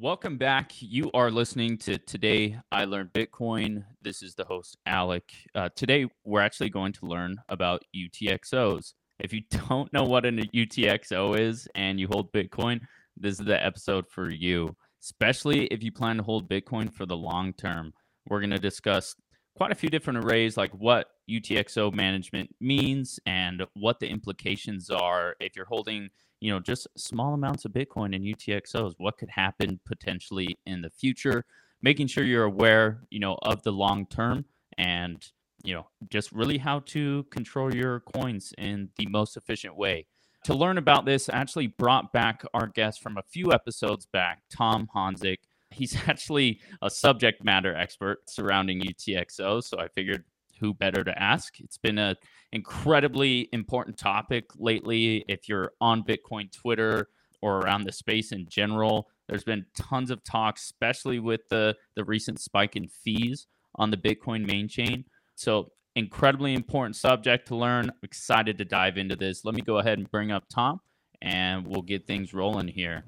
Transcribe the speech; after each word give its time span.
Welcome 0.00 0.38
back. 0.38 0.70
You 0.78 1.10
are 1.12 1.28
listening 1.28 1.76
to 1.78 1.98
Today 1.98 2.56
I 2.70 2.84
Learned 2.84 3.12
Bitcoin. 3.12 3.82
This 4.00 4.22
is 4.22 4.36
the 4.36 4.44
host, 4.44 4.76
Alec. 4.86 5.24
Uh, 5.56 5.70
today, 5.74 6.06
we're 6.24 6.40
actually 6.40 6.70
going 6.70 6.92
to 6.92 7.06
learn 7.06 7.34
about 7.48 7.82
UTXOs. 7.96 8.92
If 9.18 9.32
you 9.32 9.40
don't 9.68 9.92
know 9.92 10.04
what 10.04 10.24
an 10.24 10.38
UTXO 10.54 11.36
is 11.40 11.66
and 11.74 11.98
you 11.98 12.06
hold 12.06 12.32
Bitcoin, 12.32 12.78
this 13.16 13.40
is 13.40 13.44
the 13.44 13.60
episode 13.66 14.06
for 14.08 14.30
you, 14.30 14.76
especially 15.02 15.66
if 15.66 15.82
you 15.82 15.90
plan 15.90 16.18
to 16.18 16.22
hold 16.22 16.48
Bitcoin 16.48 16.94
for 16.94 17.04
the 17.04 17.16
long 17.16 17.52
term. 17.54 17.92
We're 18.28 18.38
going 18.38 18.50
to 18.50 18.58
discuss 18.60 19.16
quite 19.56 19.72
a 19.72 19.74
few 19.74 19.88
different 19.88 20.24
arrays, 20.24 20.56
like 20.56 20.70
what 20.74 21.08
UTXO 21.28 21.92
management 21.92 22.54
means 22.60 23.18
and 23.26 23.64
what 23.74 23.98
the 23.98 24.06
implications 24.06 24.90
are 24.90 25.34
if 25.40 25.56
you're 25.56 25.66
holding 25.66 26.08
you 26.40 26.52
know, 26.52 26.60
just 26.60 26.86
small 26.96 27.34
amounts 27.34 27.64
of 27.64 27.72
Bitcoin 27.72 28.14
and 28.14 28.24
UTXOs, 28.24 28.94
what 28.98 29.18
could 29.18 29.30
happen 29.30 29.80
potentially 29.84 30.56
in 30.66 30.82
the 30.82 30.90
future, 30.90 31.44
making 31.82 32.06
sure 32.06 32.24
you're 32.24 32.44
aware, 32.44 33.02
you 33.10 33.20
know, 33.20 33.38
of 33.42 33.62
the 33.62 33.72
long 33.72 34.06
term 34.06 34.44
and, 34.76 35.30
you 35.64 35.74
know, 35.74 35.88
just 36.10 36.30
really 36.32 36.58
how 36.58 36.80
to 36.80 37.24
control 37.30 37.74
your 37.74 38.00
coins 38.00 38.52
in 38.58 38.90
the 38.96 39.06
most 39.06 39.36
efficient 39.36 39.76
way. 39.76 40.06
To 40.44 40.54
learn 40.54 40.78
about 40.78 41.04
this, 41.04 41.28
I 41.28 41.36
actually 41.36 41.66
brought 41.66 42.12
back 42.12 42.44
our 42.54 42.68
guest 42.68 43.02
from 43.02 43.18
a 43.18 43.22
few 43.22 43.52
episodes 43.52 44.06
back, 44.06 44.42
Tom 44.50 44.88
Honzik. 44.94 45.38
He's 45.70 45.96
actually 46.08 46.60
a 46.80 46.88
subject 46.88 47.44
matter 47.44 47.74
expert 47.74 48.30
surrounding 48.30 48.80
UTXO, 48.80 49.62
so 49.62 49.78
I 49.78 49.88
figured 49.88 50.24
who 50.60 50.74
better 50.74 51.04
to 51.04 51.22
ask? 51.22 51.60
It's 51.60 51.78
been 51.78 51.98
an 51.98 52.16
incredibly 52.52 53.48
important 53.52 53.98
topic 53.98 54.46
lately. 54.56 55.24
If 55.28 55.48
you're 55.48 55.72
on 55.80 56.04
Bitcoin 56.04 56.52
Twitter 56.52 57.08
or 57.42 57.58
around 57.58 57.84
the 57.84 57.92
space 57.92 58.32
in 58.32 58.46
general, 58.48 59.08
there's 59.28 59.44
been 59.44 59.66
tons 59.76 60.10
of 60.10 60.24
talk, 60.24 60.56
especially 60.58 61.18
with 61.18 61.48
the 61.50 61.76
the 61.96 62.04
recent 62.04 62.40
spike 62.40 62.76
in 62.76 62.88
fees 62.88 63.46
on 63.76 63.90
the 63.90 63.96
Bitcoin 63.96 64.46
main 64.46 64.68
chain. 64.68 65.04
So 65.34 65.72
incredibly 65.94 66.54
important 66.54 66.96
subject 66.96 67.48
to 67.48 67.56
learn. 67.56 67.90
excited 68.02 68.58
to 68.58 68.64
dive 68.64 68.98
into 68.98 69.16
this. 69.16 69.44
Let 69.44 69.54
me 69.54 69.62
go 69.62 69.78
ahead 69.78 69.98
and 69.98 70.10
bring 70.10 70.30
up 70.30 70.44
Tom 70.48 70.80
and 71.20 71.66
we'll 71.66 71.82
get 71.82 72.06
things 72.06 72.32
rolling 72.32 72.68
here. 72.68 73.04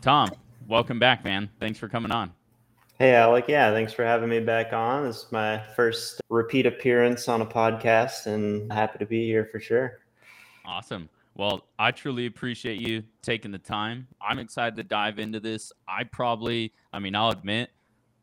Tom, 0.00 0.30
welcome 0.66 0.98
back, 0.98 1.24
man. 1.24 1.50
Thanks 1.60 1.78
for 1.78 1.88
coming 1.88 2.10
on. 2.10 2.37
Hey, 3.00 3.14
Alec. 3.14 3.44
Yeah, 3.46 3.70
thanks 3.70 3.92
for 3.92 4.04
having 4.04 4.28
me 4.28 4.40
back 4.40 4.72
on. 4.72 5.04
This 5.04 5.18
is 5.18 5.30
my 5.30 5.62
first 5.76 6.20
repeat 6.30 6.66
appearance 6.66 7.28
on 7.28 7.42
a 7.42 7.46
podcast, 7.46 8.26
and 8.26 8.72
happy 8.72 8.98
to 8.98 9.06
be 9.06 9.24
here 9.24 9.48
for 9.52 9.60
sure. 9.60 10.00
Awesome. 10.66 11.08
Well, 11.36 11.64
I 11.78 11.92
truly 11.92 12.26
appreciate 12.26 12.80
you 12.80 13.04
taking 13.22 13.52
the 13.52 13.58
time. 13.58 14.08
I'm 14.20 14.40
excited 14.40 14.74
to 14.78 14.82
dive 14.82 15.20
into 15.20 15.38
this. 15.38 15.72
I 15.86 16.02
probably, 16.02 16.72
I 16.92 16.98
mean, 16.98 17.14
I'll 17.14 17.30
admit, 17.30 17.70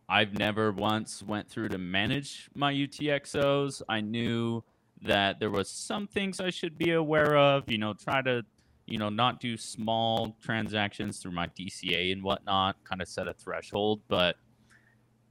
I've 0.10 0.38
never 0.38 0.74
once 0.74 1.24
went 1.24 1.50
through 1.50 1.70
to 1.70 1.78
manage 1.78 2.50
my 2.54 2.74
UTXOs. 2.74 3.82
I 3.88 4.02
knew 4.02 4.62
that 5.04 5.40
there 5.40 5.52
was 5.52 5.70
some 5.70 6.06
things 6.06 6.42
I 6.42 6.50
should 6.50 6.78
be 6.78 6.92
aware 6.92 7.38
of. 7.38 7.72
You 7.72 7.78
know, 7.78 7.94
try 7.94 8.22
to, 8.24 8.44
you 8.88 8.98
know, 8.98 9.08
not 9.08 9.40
do 9.40 9.56
small 9.56 10.36
transactions 10.44 11.20
through 11.20 11.32
my 11.32 11.48
DCA 11.48 12.12
and 12.12 12.22
whatnot. 12.22 12.76
Kind 12.84 13.02
of 13.02 13.08
set 13.08 13.30
a 13.30 13.34
threshold, 13.34 14.02
but 14.10 14.36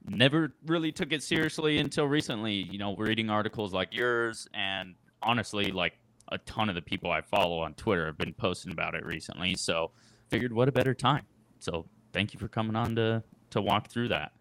never 0.07 0.53
really 0.65 0.91
took 0.91 1.11
it 1.11 1.23
seriously 1.23 1.77
until 1.77 2.05
recently. 2.05 2.53
You 2.53 2.77
know, 2.77 2.95
reading 2.95 3.29
articles 3.29 3.73
like 3.73 3.93
yours, 3.93 4.47
and 4.53 4.95
honestly, 5.21 5.71
like 5.71 5.93
a 6.31 6.37
ton 6.39 6.69
of 6.69 6.75
the 6.75 6.81
people 6.81 7.11
I 7.11 7.21
follow 7.21 7.59
on 7.59 7.73
Twitter 7.75 8.05
have 8.07 8.17
been 8.17 8.33
posting 8.33 8.71
about 8.71 8.95
it 8.95 9.05
recently. 9.05 9.55
So, 9.55 9.91
figured 10.29 10.53
what 10.53 10.67
a 10.67 10.71
better 10.71 10.93
time. 10.93 11.25
So, 11.59 11.85
thank 12.13 12.33
you 12.33 12.39
for 12.39 12.47
coming 12.47 12.75
on 12.75 12.95
to 12.95 13.23
to 13.51 13.61
walk 13.61 13.89
through 13.89 14.09
that. 14.09 14.31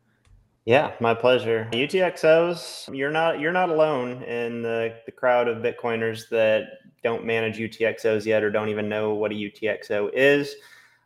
Yeah, 0.64 0.92
my 0.98 1.12
pleasure. 1.12 1.68
UTXOs, 1.72 2.96
you're 2.96 3.10
not 3.10 3.38
you're 3.38 3.52
not 3.52 3.68
alone 3.68 4.22
in 4.22 4.62
the, 4.62 4.94
the 5.04 5.12
crowd 5.12 5.46
of 5.46 5.58
Bitcoiners 5.58 6.28
that 6.30 6.64
don't 7.03 7.24
manage 7.24 7.58
UTXOs 7.58 8.24
yet 8.24 8.42
or 8.42 8.50
don't 8.50 8.70
even 8.70 8.88
know 8.88 9.12
what 9.12 9.30
a 9.30 9.34
UTXO 9.34 10.10
is. 10.14 10.54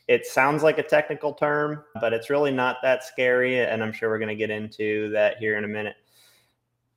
It 0.08 0.26
sounds 0.26 0.62
like 0.62 0.78
a 0.78 0.82
technical 0.82 1.34
term, 1.34 1.72
uh-huh. 1.72 2.00
but 2.00 2.12
it's 2.12 2.30
really 2.30 2.50
not 2.50 2.78
that 2.82 3.04
scary. 3.04 3.60
And 3.60 3.82
I'm 3.82 3.92
sure 3.92 4.08
we're 4.08 4.18
going 4.18 4.28
to 4.28 4.34
get 4.34 4.50
into 4.50 5.10
that 5.10 5.36
here 5.36 5.56
in 5.58 5.64
a 5.64 5.68
minute. 5.68 5.96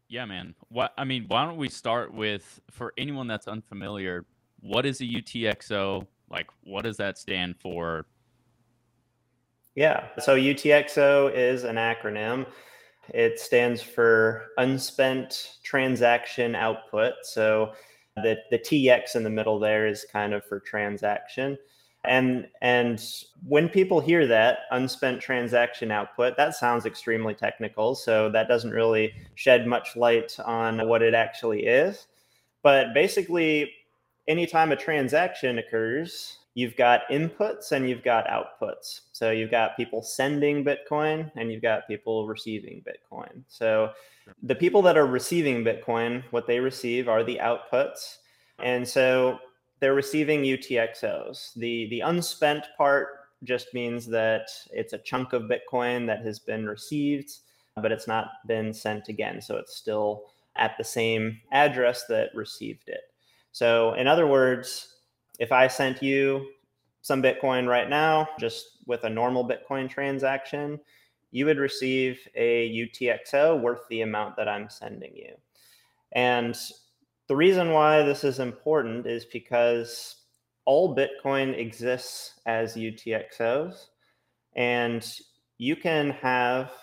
Yeah, 0.07 0.25
man. 0.25 0.55
What 0.69 0.93
I 0.97 1.05
mean, 1.05 1.25
why 1.27 1.45
don't 1.45 1.57
we 1.57 1.69
start 1.69 2.13
with 2.13 2.59
for 2.69 2.93
anyone 2.97 3.27
that's 3.27 3.47
unfamiliar, 3.47 4.25
what 4.59 4.85
is 4.85 4.99
a 5.01 5.05
UTXO? 5.05 6.05
Like, 6.29 6.47
what 6.63 6.83
does 6.83 6.97
that 6.97 7.17
stand 7.17 7.55
for? 7.59 8.05
Yeah. 9.75 10.07
So 10.19 10.35
UTXO 10.35 11.33
is 11.33 11.63
an 11.63 11.77
acronym. 11.77 12.45
It 13.09 13.39
stands 13.39 13.81
for 13.81 14.47
unspent 14.57 15.57
transaction 15.63 16.55
output. 16.55 17.13
So 17.23 17.73
the, 18.17 18.37
the 18.51 18.59
TX 18.59 19.15
in 19.15 19.23
the 19.23 19.29
middle 19.29 19.59
there 19.59 19.87
is 19.87 20.05
kind 20.11 20.33
of 20.33 20.45
for 20.45 20.59
transaction. 20.59 21.57
And 22.03 22.47
and 22.61 23.03
when 23.45 23.69
people 23.69 23.99
hear 23.99 24.25
that 24.27 24.59
unspent 24.71 25.21
transaction 25.21 25.91
output, 25.91 26.35
that 26.37 26.55
sounds 26.55 26.85
extremely 26.85 27.35
technical. 27.35 27.93
So 27.93 28.29
that 28.31 28.47
doesn't 28.47 28.71
really 28.71 29.13
shed 29.35 29.67
much 29.67 29.95
light 29.95 30.35
on 30.43 30.87
what 30.87 31.03
it 31.03 31.13
actually 31.13 31.65
is. 31.65 32.07
But 32.63 32.93
basically, 32.93 33.71
anytime 34.27 34.71
a 34.71 34.75
transaction 34.75 35.59
occurs, 35.59 36.37
you've 36.53 36.75
got 36.75 37.01
inputs 37.09 37.71
and 37.71 37.89
you've 37.89 38.03
got 38.03 38.27
outputs. 38.27 39.01
So 39.11 39.31
you've 39.31 39.51
got 39.51 39.77
people 39.77 40.01
sending 40.01 40.65
Bitcoin 40.65 41.31
and 41.35 41.51
you've 41.51 41.61
got 41.61 41.87
people 41.87 42.27
receiving 42.27 42.83
Bitcoin. 42.83 43.43
So 43.47 43.91
the 44.43 44.55
people 44.55 44.81
that 44.83 44.97
are 44.97 45.07
receiving 45.07 45.63
Bitcoin, 45.63 46.23
what 46.31 46.47
they 46.47 46.59
receive 46.59 47.07
are 47.07 47.23
the 47.23 47.39
outputs. 47.41 48.17
And 48.59 48.87
so 48.87 49.39
they're 49.81 49.95
receiving 49.95 50.43
UTXOs. 50.43 51.55
The 51.55 51.89
the 51.89 52.01
unspent 52.01 52.65
part 52.77 53.07
just 53.43 53.73
means 53.73 54.05
that 54.07 54.49
it's 54.71 54.93
a 54.93 54.99
chunk 54.99 55.33
of 55.33 55.49
Bitcoin 55.49 56.05
that 56.05 56.23
has 56.23 56.39
been 56.39 56.67
received, 56.67 57.31
but 57.75 57.91
it's 57.91 58.07
not 58.07 58.27
been 58.47 58.71
sent 58.71 59.09
again. 59.09 59.41
So 59.41 59.57
it's 59.57 59.75
still 59.75 60.25
at 60.55 60.77
the 60.77 60.83
same 60.83 61.41
address 61.51 62.05
that 62.07 62.29
received 62.35 62.87
it. 62.87 63.01
So 63.51 63.93
in 63.95 64.07
other 64.07 64.27
words, 64.27 64.95
if 65.39 65.51
I 65.51 65.67
sent 65.67 66.03
you 66.03 66.51
some 67.01 67.23
Bitcoin 67.23 67.67
right 67.67 67.89
now, 67.89 68.29
just 68.39 68.77
with 68.85 69.03
a 69.05 69.09
normal 69.09 69.47
Bitcoin 69.47 69.89
transaction, 69.89 70.79
you 71.31 71.47
would 71.47 71.57
receive 71.57 72.19
a 72.35 72.69
UTXO 72.69 73.59
worth 73.59 73.81
the 73.89 74.01
amount 74.01 74.35
that 74.35 74.47
I'm 74.47 74.69
sending 74.69 75.15
you. 75.15 75.33
And 76.11 76.55
the 77.31 77.37
reason 77.37 77.71
why 77.71 78.03
this 78.03 78.25
is 78.25 78.39
important 78.39 79.07
is 79.07 79.23
because 79.23 80.17
all 80.65 80.93
Bitcoin 80.93 81.57
exists 81.57 82.41
as 82.45 82.75
UTXOs, 82.75 83.85
and 84.57 85.09
you 85.57 85.77
can 85.77 86.09
have 86.09 86.73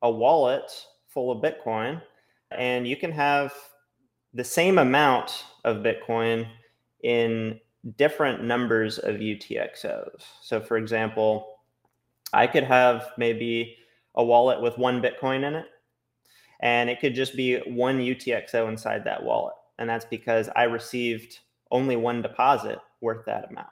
a 0.00 0.10
wallet 0.10 0.72
full 1.08 1.30
of 1.30 1.42
Bitcoin, 1.42 2.00
and 2.52 2.88
you 2.88 2.96
can 2.96 3.12
have 3.12 3.52
the 4.32 4.42
same 4.42 4.78
amount 4.78 5.44
of 5.66 5.84
Bitcoin 5.84 6.48
in 7.02 7.60
different 7.98 8.42
numbers 8.42 8.98
of 8.98 9.16
UTXOs. 9.16 10.22
So, 10.40 10.58
for 10.58 10.78
example, 10.78 11.58
I 12.32 12.46
could 12.46 12.64
have 12.64 13.10
maybe 13.18 13.76
a 14.14 14.24
wallet 14.24 14.62
with 14.62 14.78
one 14.78 15.02
Bitcoin 15.02 15.44
in 15.46 15.54
it, 15.54 15.66
and 16.60 16.88
it 16.88 16.98
could 16.98 17.14
just 17.14 17.36
be 17.36 17.58
one 17.66 17.98
UTXO 17.98 18.70
inside 18.70 19.04
that 19.04 19.22
wallet 19.22 19.52
and 19.78 19.88
that's 19.88 20.04
because 20.04 20.48
I 20.56 20.64
received 20.64 21.40
only 21.70 21.96
one 21.96 22.22
deposit 22.22 22.78
worth 23.00 23.24
that 23.26 23.50
amount. 23.50 23.68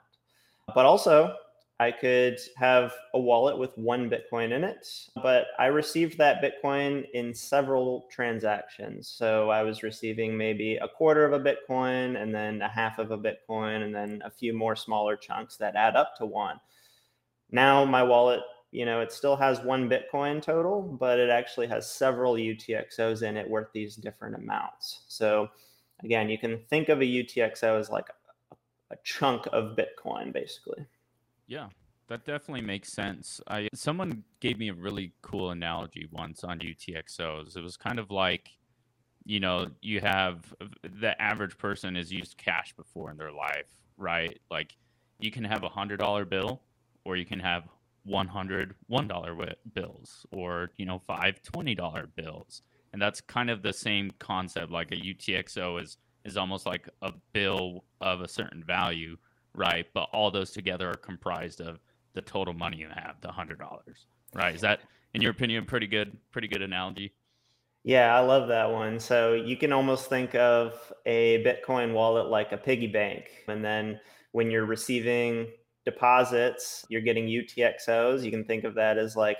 But 0.73 0.85
also, 0.85 1.35
I 1.79 1.91
could 1.91 2.39
have 2.55 2.91
a 3.13 3.19
wallet 3.19 3.57
with 3.57 3.77
one 3.77 4.09
Bitcoin 4.09 4.51
in 4.51 4.63
it, 4.63 4.87
but 5.21 5.47
I 5.59 5.67
received 5.67 6.17
that 6.17 6.41
Bitcoin 6.41 7.05
in 7.13 7.35
several 7.35 8.07
transactions. 8.09 9.07
So 9.07 9.51
I 9.51 9.61
was 9.61 9.83
receiving 9.83 10.35
maybe 10.35 10.77
a 10.77 10.87
quarter 10.87 11.23
of 11.23 11.33
a 11.33 11.39
Bitcoin 11.39 12.19
and 12.19 12.33
then 12.33 12.63
a 12.63 12.67
half 12.67 12.97
of 12.97 13.11
a 13.11 13.17
Bitcoin 13.17 13.83
and 13.83 13.93
then 13.93 14.23
a 14.25 14.31
few 14.31 14.53
more 14.53 14.75
smaller 14.75 15.15
chunks 15.15 15.55
that 15.57 15.75
add 15.75 15.95
up 15.95 16.15
to 16.17 16.25
one. 16.25 16.59
Now 17.51 17.85
my 17.85 18.01
wallet, 18.01 18.41
you 18.71 18.85
know, 18.85 19.01
it 19.01 19.11
still 19.11 19.35
has 19.35 19.61
one 19.61 19.87
Bitcoin 19.87 20.41
total, 20.41 20.81
but 20.81 21.19
it 21.19 21.29
actually 21.29 21.67
has 21.67 21.91
several 21.91 22.33
UTXOs 22.33 23.21
in 23.21 23.37
it 23.37 23.47
worth 23.47 23.71
these 23.71 23.95
different 23.95 24.35
amounts. 24.35 25.03
So 25.07 25.47
again, 26.03 26.29
you 26.29 26.37
can 26.37 26.59
think 26.69 26.89
of 26.89 27.01
a 27.01 27.05
UTXO 27.05 27.79
as 27.79 27.89
like 27.89 28.07
a, 28.51 28.55
a 28.91 28.97
chunk 29.03 29.47
of 29.51 29.77
Bitcoin, 29.77 30.33
basically. 30.33 30.85
Yeah, 31.47 31.67
that 32.07 32.25
definitely 32.25 32.61
makes 32.61 32.91
sense. 32.91 33.41
I 33.47 33.69
someone 33.73 34.23
gave 34.39 34.57
me 34.59 34.69
a 34.69 34.73
really 34.73 35.13
cool 35.21 35.51
analogy 35.51 36.07
once 36.11 36.43
on 36.43 36.59
UTXOs. 36.59 37.55
It 37.55 37.63
was 37.63 37.77
kind 37.77 37.99
of 37.99 38.11
like, 38.11 38.49
you 39.25 39.39
know, 39.39 39.67
you 39.81 39.99
have 40.01 40.53
the 40.83 41.19
average 41.21 41.57
person 41.57 41.95
has 41.95 42.11
used 42.11 42.37
cash 42.37 42.73
before 42.75 43.11
in 43.11 43.17
their 43.17 43.31
life, 43.31 43.73
right? 43.97 44.39
Like 44.51 44.75
you 45.19 45.31
can 45.31 45.43
have 45.43 45.63
a 45.63 45.69
hundred 45.69 45.99
dollar 45.99 46.25
bill 46.25 46.61
or 47.05 47.15
you 47.15 47.25
can 47.25 47.39
have 47.39 47.63
100 48.07 48.73
$1 48.89 49.53
bills 49.73 50.25
or, 50.31 50.71
you 50.77 50.85
know, 50.85 51.01
five 51.05 51.41
$20 51.43 52.07
bills. 52.15 52.61
And 52.93 53.01
that's 53.01 53.21
kind 53.21 53.49
of 53.49 53.61
the 53.61 53.73
same 53.73 54.11
concept. 54.19 54.71
Like 54.71 54.91
a 54.91 54.95
UTXO 54.95 55.81
is, 55.81 55.97
is 56.25 56.37
almost 56.37 56.65
like 56.65 56.89
a 57.01 57.13
bill 57.33 57.83
of 58.01 58.21
a 58.21 58.27
certain 58.27 58.63
value, 58.63 59.17
right? 59.53 59.85
But 59.93 60.09
all 60.13 60.31
those 60.31 60.51
together 60.51 60.89
are 60.89 60.95
comprised 60.95 61.61
of 61.61 61.79
the 62.13 62.21
total 62.21 62.53
money 62.53 62.77
you 62.77 62.87
have, 62.87 63.15
the 63.21 63.29
$100, 63.29 63.57
right? 64.33 64.55
Is 64.55 64.61
that, 64.61 64.81
in 65.13 65.21
your 65.21 65.31
opinion, 65.31 65.65
pretty 65.65 65.87
good, 65.87 66.17
pretty 66.31 66.47
good 66.47 66.61
analogy? 66.61 67.13
Yeah, 67.83 68.13
I 68.15 68.19
love 68.19 68.49
that 68.49 68.69
one. 68.69 68.99
So 68.99 69.33
you 69.33 69.55
can 69.55 69.71
almost 69.71 70.09
think 70.09 70.35
of 70.35 70.91
a 71.05 71.43
Bitcoin 71.43 71.93
wallet 71.93 72.27
like 72.27 72.51
a 72.51 72.57
piggy 72.57 72.87
bank. 72.87 73.25
And 73.47 73.63
then 73.63 73.99
when 74.31 74.51
you're 74.51 74.65
receiving 74.65 75.47
deposits, 75.85 76.85
you're 76.89 77.01
getting 77.01 77.27
UTXOs. 77.27 78.23
You 78.23 78.31
can 78.31 78.43
think 78.43 78.65
of 78.65 78.75
that 78.75 78.97
as 78.97 79.15
like 79.15 79.37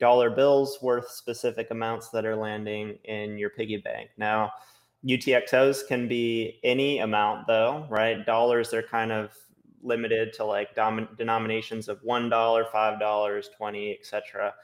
dollar 0.00 0.30
bills 0.30 0.78
worth 0.82 1.10
specific 1.10 1.70
amounts 1.70 2.10
that 2.10 2.24
are 2.24 2.36
landing 2.36 2.98
in 3.04 3.38
your 3.38 3.50
piggy 3.50 3.78
bank. 3.78 4.10
Now, 4.16 4.52
UTXOs 5.06 5.86
can 5.86 6.08
be 6.08 6.58
any 6.64 6.98
amount 6.98 7.46
though, 7.46 7.86
right? 7.88 8.24
Dollars 8.24 8.74
are 8.74 8.82
kind 8.82 9.12
of 9.12 9.32
limited 9.82 10.32
to 10.34 10.44
like 10.44 10.74
dom- 10.74 11.08
denominations 11.16 11.88
of 11.88 12.02
$1, 12.02 12.30
$5, 12.30 13.44
20, 13.56 13.98
etc. 13.98 14.54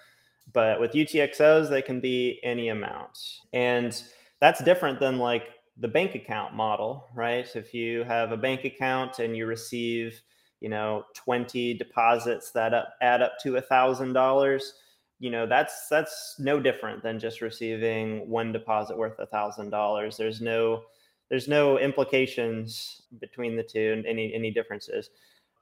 But 0.52 0.80
with 0.80 0.92
UTXOs, 0.92 1.70
they 1.70 1.82
can 1.82 2.00
be 2.00 2.40
any 2.42 2.68
amount. 2.68 3.18
And 3.52 4.00
that's 4.40 4.62
different 4.62 5.00
than 5.00 5.18
like 5.18 5.50
the 5.78 5.88
bank 5.88 6.14
account 6.14 6.54
model, 6.54 7.08
right? 7.14 7.48
If 7.54 7.74
you 7.74 8.04
have 8.04 8.32
a 8.32 8.36
bank 8.36 8.64
account 8.64 9.18
and 9.18 9.36
you 9.36 9.46
receive, 9.46 10.20
you 10.60 10.68
know, 10.68 11.04
20 11.14 11.74
deposits 11.74 12.50
that 12.52 12.74
up, 12.74 12.94
add 13.00 13.22
up 13.22 13.34
to 13.42 13.56
a 13.56 13.60
thousand 13.60 14.12
dollars, 14.12 14.74
you 15.18 15.30
know, 15.30 15.46
that's 15.46 15.88
that's 15.88 16.36
no 16.38 16.60
different 16.60 17.02
than 17.02 17.18
just 17.18 17.40
receiving 17.40 18.28
one 18.28 18.52
deposit 18.52 18.96
worth 18.96 19.18
a 19.18 19.26
thousand 19.26 19.70
dollars. 19.70 20.16
There's 20.16 20.40
no 20.40 20.82
there's 21.30 21.48
no 21.48 21.78
implications 21.78 23.02
between 23.20 23.56
the 23.56 23.62
two 23.62 23.92
and 23.92 24.06
any 24.06 24.34
any 24.34 24.50
differences. 24.50 25.10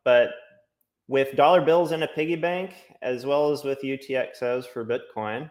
But 0.04 0.30
with 1.08 1.36
dollar 1.36 1.60
bills 1.60 1.92
in 1.92 2.02
a 2.02 2.08
piggy 2.08 2.36
bank, 2.36 2.72
as 3.02 3.26
well 3.26 3.50
as 3.52 3.64
with 3.64 3.82
UTXOs 3.82 4.66
for 4.66 4.84
Bitcoin, 4.84 5.50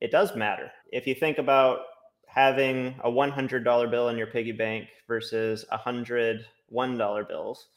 it 0.00 0.10
does 0.10 0.34
matter. 0.34 0.70
If 0.92 1.06
you 1.06 1.14
think 1.14 1.38
about 1.38 1.80
having 2.26 2.94
a 3.02 3.10
$100 3.10 3.90
bill 3.90 4.08
in 4.08 4.18
your 4.18 4.26
piggy 4.26 4.52
bank 4.52 4.88
versus 5.08 5.64
a 5.70 5.76
hundred 5.76 6.44
$1 6.72 7.28
bills, 7.28 7.68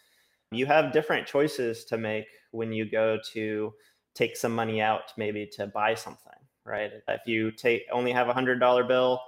you 0.51 0.65
have 0.65 0.91
different 0.91 1.27
choices 1.27 1.85
to 1.85 1.97
make 1.97 2.25
when 2.51 2.73
you 2.73 2.89
go 2.89 3.17
to 3.33 3.73
take 4.13 4.35
some 4.35 4.53
money 4.53 4.81
out, 4.81 5.13
maybe 5.17 5.45
to 5.53 5.67
buy 5.67 5.95
something, 5.95 6.33
right? 6.65 6.91
If 7.07 7.21
you 7.25 7.51
take 7.51 7.83
only 7.91 8.11
have 8.11 8.29
a 8.29 8.33
hundred 8.33 8.59
dollar 8.59 8.83
bill, 8.83 9.21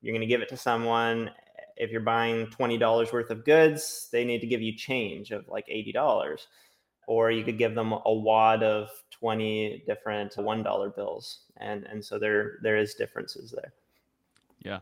you're 0.00 0.12
going 0.12 0.20
to 0.20 0.26
give 0.26 0.42
it 0.42 0.48
to 0.50 0.56
someone. 0.56 1.30
If 1.76 1.90
you're 1.90 2.00
buying 2.00 2.46
$20 2.46 3.12
worth 3.12 3.30
of 3.30 3.44
goods, 3.44 4.08
they 4.10 4.24
need 4.24 4.40
to 4.40 4.46
give 4.46 4.60
you 4.60 4.74
change 4.74 5.30
of 5.30 5.46
like 5.48 5.66
$80 5.68 6.38
or 7.08 7.30
you 7.30 7.42
could 7.42 7.58
give 7.58 7.74
them 7.74 7.92
a 7.92 8.12
wad 8.12 8.62
of 8.62 8.90
20 9.10 9.82
different 9.86 10.36
$1 10.36 10.94
bills 10.94 11.40
and 11.56 11.84
and 11.84 12.04
so 12.04 12.18
there 12.18 12.58
there 12.62 12.76
is 12.76 12.94
differences 12.94 13.50
there 13.50 13.72
yeah 14.60 14.78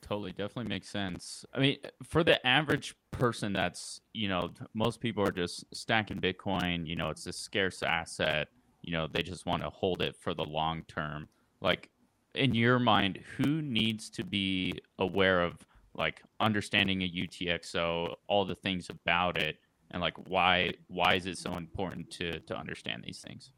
totally 0.00 0.30
definitely 0.32 0.68
makes 0.68 0.88
sense 0.88 1.44
i 1.54 1.58
mean 1.58 1.78
for 2.02 2.22
the 2.22 2.46
average 2.46 2.94
person 3.10 3.52
that's 3.52 4.00
you 4.12 4.28
know 4.28 4.52
most 4.74 5.00
people 5.00 5.26
are 5.26 5.32
just 5.32 5.64
stacking 5.74 6.20
bitcoin 6.20 6.86
you 6.86 6.94
know 6.94 7.08
it's 7.08 7.26
a 7.26 7.32
scarce 7.32 7.82
asset 7.82 8.48
you 8.84 8.92
know 8.92 9.08
they 9.10 9.22
just 9.22 9.46
want 9.46 9.62
to 9.62 9.70
hold 9.70 10.02
it 10.02 10.14
for 10.16 10.34
the 10.34 10.44
long 10.44 10.82
term. 10.86 11.28
Like 11.60 11.90
in 12.34 12.54
your 12.54 12.78
mind 12.78 13.20
who 13.36 13.62
needs 13.62 14.10
to 14.10 14.24
be 14.24 14.74
aware 14.98 15.42
of 15.42 15.66
like 15.94 16.22
understanding 16.40 17.02
a 17.02 17.08
utxo 17.08 18.14
all 18.26 18.44
the 18.44 18.54
things 18.54 18.90
about 18.90 19.38
it 19.38 19.56
and 19.92 20.02
like 20.02 20.14
why 20.28 20.72
why 20.88 21.14
is 21.14 21.26
it 21.26 21.38
so 21.38 21.56
important 21.56 22.10
to 22.10 22.40
to 22.40 22.56
understand 22.56 23.02
these 23.06 23.20
things? 23.20 23.52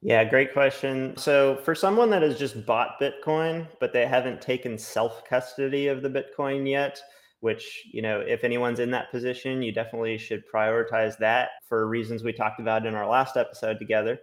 Yeah 0.00 0.24
great 0.24 0.52
question. 0.52 1.16
So 1.16 1.56
for 1.64 1.74
someone 1.74 2.10
that 2.10 2.22
has 2.22 2.38
just 2.38 2.64
bought 2.64 3.00
bitcoin 3.00 3.66
but 3.80 3.92
they 3.92 4.06
haven't 4.06 4.40
taken 4.40 4.78
self 4.78 5.24
custody 5.24 5.88
of 5.88 6.02
the 6.02 6.10
bitcoin 6.10 6.68
yet 6.68 7.00
which 7.40 7.86
you 7.92 8.02
know 8.02 8.20
if 8.20 8.44
anyone's 8.44 8.80
in 8.80 8.90
that 8.90 9.10
position 9.10 9.62
you 9.62 9.72
definitely 9.72 10.18
should 10.18 10.42
prioritize 10.52 11.16
that 11.18 11.50
for 11.68 11.86
reasons 11.86 12.22
we 12.22 12.32
talked 12.32 12.60
about 12.60 12.86
in 12.86 12.94
our 12.94 13.08
last 13.08 13.36
episode 13.36 13.78
together 13.78 14.18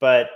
but 0.00 0.28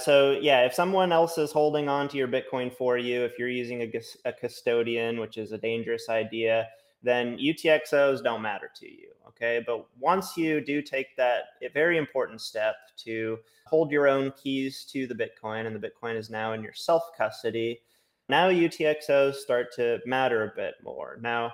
so 0.00 0.32
yeah 0.40 0.64
if 0.64 0.74
someone 0.74 1.12
else 1.12 1.38
is 1.38 1.52
holding 1.52 1.88
on 1.88 2.08
to 2.08 2.16
your 2.16 2.28
bitcoin 2.28 2.72
for 2.72 2.98
you 2.98 3.22
if 3.22 3.38
you're 3.38 3.48
using 3.48 3.82
a, 3.82 3.92
a 4.24 4.32
custodian 4.32 5.18
which 5.18 5.38
is 5.38 5.52
a 5.52 5.58
dangerous 5.58 6.08
idea 6.08 6.66
then 7.06 7.38
UTXOs 7.38 8.22
don't 8.22 8.42
matter 8.42 8.70
to 8.74 8.86
you. 8.86 9.08
Okay. 9.28 9.62
But 9.64 9.86
once 9.98 10.36
you 10.36 10.60
do 10.60 10.82
take 10.82 11.16
that 11.16 11.44
very 11.72 11.98
important 11.98 12.40
step 12.40 12.74
to 13.04 13.38
hold 13.66 13.90
your 13.90 14.08
own 14.08 14.32
keys 14.32 14.84
to 14.92 15.06
the 15.06 15.14
Bitcoin, 15.14 15.66
and 15.66 15.76
the 15.76 15.88
Bitcoin 15.88 16.16
is 16.16 16.30
now 16.30 16.52
in 16.52 16.62
your 16.62 16.72
self 16.72 17.02
custody, 17.16 17.80
now 18.28 18.48
UTXOs 18.48 19.34
start 19.34 19.72
to 19.76 19.98
matter 20.06 20.44
a 20.44 20.56
bit 20.56 20.74
more. 20.82 21.18
Now, 21.20 21.52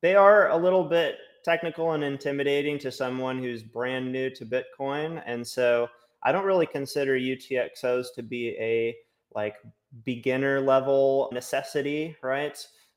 they 0.00 0.14
are 0.14 0.50
a 0.50 0.56
little 0.56 0.84
bit 0.84 1.16
technical 1.44 1.92
and 1.92 2.04
intimidating 2.04 2.78
to 2.78 2.92
someone 2.92 3.38
who's 3.38 3.62
brand 3.62 4.10
new 4.10 4.30
to 4.30 4.46
Bitcoin. 4.46 5.22
And 5.26 5.46
so 5.46 5.88
I 6.22 6.32
don't 6.32 6.46
really 6.46 6.66
consider 6.66 7.18
UTXOs 7.18 8.06
to 8.14 8.22
be 8.22 8.56
a 8.58 8.96
like 9.34 9.56
beginner 10.04 10.60
level 10.60 11.28
necessity, 11.32 12.16
right? 12.22 12.56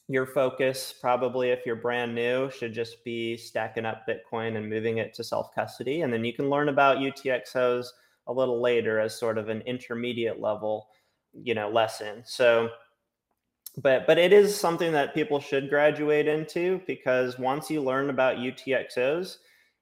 your 0.10 0.26
focus 0.26 0.94
probably 1.00 1.50
if 1.50 1.66
you're 1.66 1.76
brand 1.76 2.16
new 2.16 2.50
should 2.50 2.74
just 2.74 3.04
be 3.04 3.36
stacking 3.36 3.86
up 3.86 4.08
bitcoin 4.08 4.56
and 4.56 4.70
moving 4.70 5.00
it 5.00 5.14
to 5.14 5.24
self 5.24 5.54
custody 5.54 6.02
and 6.02 6.12
then 6.12 6.24
you 6.24 6.34
can 6.34 6.50
learn 6.50 6.70
about 6.70 6.98
utxos 6.98 7.88
a 8.28 8.34
little 8.34 8.62
later 8.62 9.00
as 9.00 9.18
sort 9.18 9.38
of 9.38 9.50
an 9.50 9.62
intermediate 9.62 10.40
level 10.40 10.88
you 11.34 11.54
know 11.54 11.70
lesson 11.70 12.24
so 12.26 12.70
but 13.78 14.08
but 14.08 14.18
it 14.18 14.34
is 14.34 14.60
something 14.60 14.92
that 14.92 15.14
people 15.14 15.40
should 15.40 15.70
graduate 15.70 16.28
into 16.28 16.82
because 16.88 17.38
once 17.38 17.70
you 17.70 17.82
learn 17.82 18.10
about 18.10 18.38
utxos 18.38 19.38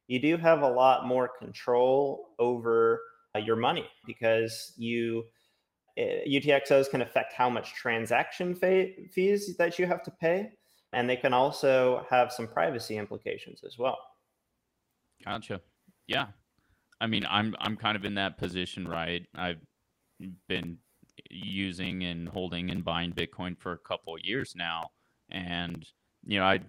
you 0.07 0.19
do 0.19 0.38
have 0.38 0.62
a 0.62 0.68
lot 0.68 1.07
more 1.07 1.30
control 1.39 2.30
over 2.39 3.01
uh, 3.36 3.39
your 3.39 3.56
money 3.56 3.86
because 4.06 4.74
you 4.77 5.24
UTXOs 5.97 6.89
can 6.89 7.01
affect 7.01 7.34
how 7.34 7.50
much 7.50 7.74
transaction 7.74 8.53
fees 8.53 9.55
that 9.58 9.79
you 9.79 9.86
have 9.86 10.03
to 10.03 10.12
pay, 10.12 10.51
and 10.93 11.10
they 11.10 11.15
can 11.15 11.34
also 11.34 12.05
have 12.10 12.31
some 12.31 12.48
privacy 12.48 12.98
implications 12.98 13.62
as 13.65 13.77
well. 13.77 13.98
Gotcha. 15.24 15.62
Yeah, 16.08 16.27
I 17.00 17.08
mean, 17.08 17.25
I'm 17.29 17.55
I'm 17.60 17.77
kind 17.77 17.96
of 17.96 18.03
in 18.03 18.15
that 18.15 18.38
position, 18.38 18.88
right? 18.88 19.25
I've 19.36 19.62
been 20.50 20.77
using 21.29 22.03
and 22.03 22.29
holding 22.29 22.69
and 22.69 22.84
buying 22.84 23.12
Bitcoin 23.12 23.57
for 23.57 23.74
a 23.74 23.77
couple 23.77 24.15
years 24.19 24.53
now, 24.55 24.89
and 25.29 25.86
you 26.25 26.39
know, 26.39 26.45
I 26.45 26.60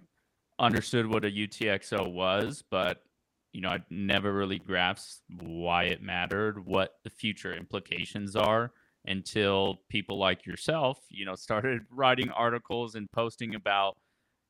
understood 0.59 1.07
what 1.07 1.25
a 1.25 1.31
UTXO 1.31 2.13
was, 2.13 2.63
but 2.71 3.03
you 3.53 3.63
know, 3.63 3.71
I 3.71 3.83
never 3.89 4.33
really 4.33 4.59
grasped 4.59 5.23
why 5.41 5.85
it 5.85 6.03
mattered, 6.03 6.67
what 6.67 6.97
the 7.05 7.11
future 7.11 7.55
implications 7.55 8.37
are 8.37 8.73
until 9.07 9.81
people 9.89 10.19
like 10.19 10.45
yourself, 10.45 10.99
you 11.09 11.25
know, 11.25 11.35
started 11.37 11.83
writing 11.91 12.31
articles 12.31 12.97
and 12.97 13.11
posting 13.13 13.55
about, 13.55 13.97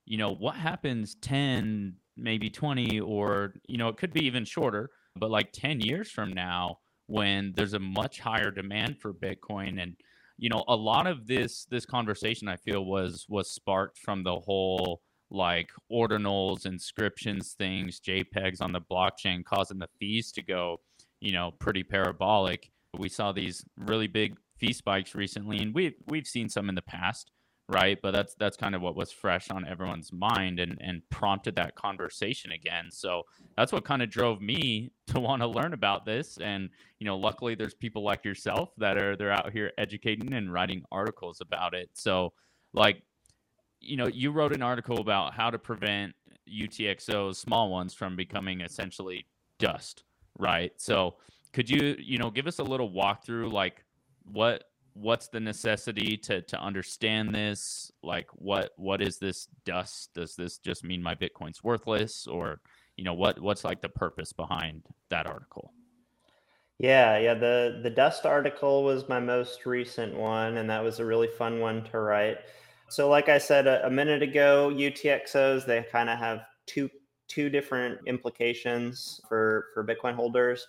you 0.06 0.18
know, 0.18 0.34
what 0.34 0.56
happens 0.56 1.14
10, 1.20 1.94
maybe 2.16 2.50
20, 2.50 2.98
or, 3.00 3.54
you 3.68 3.78
know, 3.78 3.88
it 3.88 3.96
could 3.96 4.12
be 4.12 4.24
even 4.26 4.44
shorter, 4.44 4.90
but 5.14 5.30
like 5.30 5.52
10 5.52 5.80
years 5.80 6.10
from 6.10 6.32
now 6.32 6.78
when 7.06 7.52
there's 7.56 7.75
a 7.75 7.78
much 7.78 8.20
higher 8.20 8.50
demand 8.50 8.98
for 8.98 9.12
Bitcoin. 9.12 9.80
And, 9.82 9.96
you 10.38 10.48
know, 10.48 10.64
a 10.68 10.76
lot 10.76 11.06
of 11.06 11.26
this 11.26 11.66
this 11.70 11.86
conversation 11.86 12.48
I 12.48 12.56
feel 12.56 12.84
was 12.84 13.26
was 13.28 13.50
sparked 13.50 13.98
from 13.98 14.22
the 14.22 14.38
whole 14.40 15.02
like 15.30 15.70
ordinals, 15.92 16.66
inscriptions 16.66 17.54
things, 17.54 18.00
JPEGs 18.00 18.60
on 18.60 18.72
the 18.72 18.80
blockchain 18.80 19.44
causing 19.44 19.78
the 19.78 19.88
fees 19.98 20.32
to 20.32 20.42
go, 20.42 20.80
you 21.20 21.32
know, 21.32 21.52
pretty 21.58 21.82
parabolic. 21.82 22.70
We 22.96 23.08
saw 23.08 23.32
these 23.32 23.64
really 23.76 24.06
big 24.06 24.36
fee 24.58 24.72
spikes 24.72 25.14
recently, 25.14 25.58
and 25.58 25.75
we've 25.75 25.94
we've 26.06 26.26
seen 26.26 26.48
some 26.48 26.68
in 26.68 26.75
the 26.75 26.82
past, 26.82 27.30
right? 27.68 27.99
But 28.00 28.12
that's 28.12 28.35
that's 28.35 28.56
kind 28.56 28.75
of 28.75 28.82
what 28.82 28.96
was 28.96 29.11
fresh 29.11 29.50
on 29.50 29.66
everyone's 29.66 30.12
mind 30.12 30.61
and 30.61 30.78
and 30.80 31.02
prompted 31.11 31.56
that 31.56 31.75
conversation 31.75 32.52
again. 32.52 32.90
So 32.90 33.23
that's 33.56 33.73
what 33.73 33.85
kind 33.85 34.02
of 34.02 34.11
drove 34.11 34.40
me 34.40 34.92
to 35.08 35.20
want 35.20 35.42
to 35.42 35.49
learn 35.49 35.73
about 35.73 36.04
this. 36.04 36.38
And 36.38 36.70
you 36.99 37.06
know, 37.06 37.16
luckily 37.16 37.54
there's 37.54 37.75
people 37.75 38.02
like 38.02 38.25
yourself 38.25 38.73
that 38.78 38.96
are 38.96 39.16
they're 39.16 39.32
out 39.32 39.52
here 39.52 39.73
educating 39.78 40.32
and 40.32 40.52
writing 40.52 40.82
articles 40.92 41.40
about 41.40 41.75
it. 41.75 41.90
So 41.94 42.32
like, 42.73 43.02
you 43.80 43.96
know, 43.96 44.06
you 44.06 44.30
wrote 44.30 44.54
an 44.54 44.62
article 44.62 45.00
about 45.00 45.35
how 45.35 45.50
to 45.50 45.58
prevent 45.58 46.14
UTXOs, 46.49 47.37
small 47.37 47.70
ones, 47.70 47.94
from 47.94 48.14
becoming 48.16 48.61
essentially 48.61 49.26
dust, 49.58 50.04
right? 50.38 50.73
So 50.76 51.16
could 51.52 51.68
you 51.68 51.96
you 51.99 52.18
know 52.18 52.30
give 52.30 52.46
us 52.46 52.58
a 52.58 52.64
little 52.64 52.90
walkthrough 52.90 53.50
like 53.50 53.85
what 54.25 54.64
what's 54.96 55.28
the 55.28 55.40
necessity 55.40 56.16
to 56.16 56.42
to 56.42 56.58
understand 56.60 57.34
this? 57.34 57.92
Like 58.02 58.28
what 58.32 58.70
what 58.76 59.02
is 59.02 59.18
this 59.18 59.48
dust? 59.64 60.10
Does 60.14 60.34
this 60.34 60.58
just 60.58 60.84
mean 60.84 61.02
my 61.02 61.14
bitcoin's 61.14 61.62
worthless? 61.62 62.26
Or 62.26 62.60
you 62.96 63.04
know 63.04 63.14
what 63.14 63.40
what's 63.40 63.64
like 63.64 63.82
the 63.82 63.88
purpose 63.88 64.32
behind 64.32 64.82
that 65.10 65.26
article? 65.26 65.72
Yeah 66.78 67.18
yeah 67.18 67.34
the 67.34 67.80
the 67.82 67.90
dust 67.90 68.26
article 68.26 68.84
was 68.84 69.08
my 69.08 69.20
most 69.20 69.66
recent 69.66 70.14
one 70.14 70.56
and 70.56 70.68
that 70.70 70.82
was 70.82 70.98
a 70.98 71.04
really 71.04 71.28
fun 71.28 71.60
one 71.60 71.84
to 71.84 72.00
write. 72.00 72.38
So 72.88 73.08
like 73.08 73.28
i 73.28 73.38
said 73.38 73.66
a, 73.66 73.86
a 73.86 73.90
minute 73.90 74.22
ago 74.22 74.70
utxos 74.72 75.66
they 75.66 75.84
kind 75.90 76.08
of 76.08 76.18
have 76.18 76.40
two 76.66 76.88
two 77.28 77.50
different 77.50 77.98
implications 78.06 79.20
for 79.28 79.66
for 79.74 79.84
bitcoin 79.84 80.14
holders 80.14 80.66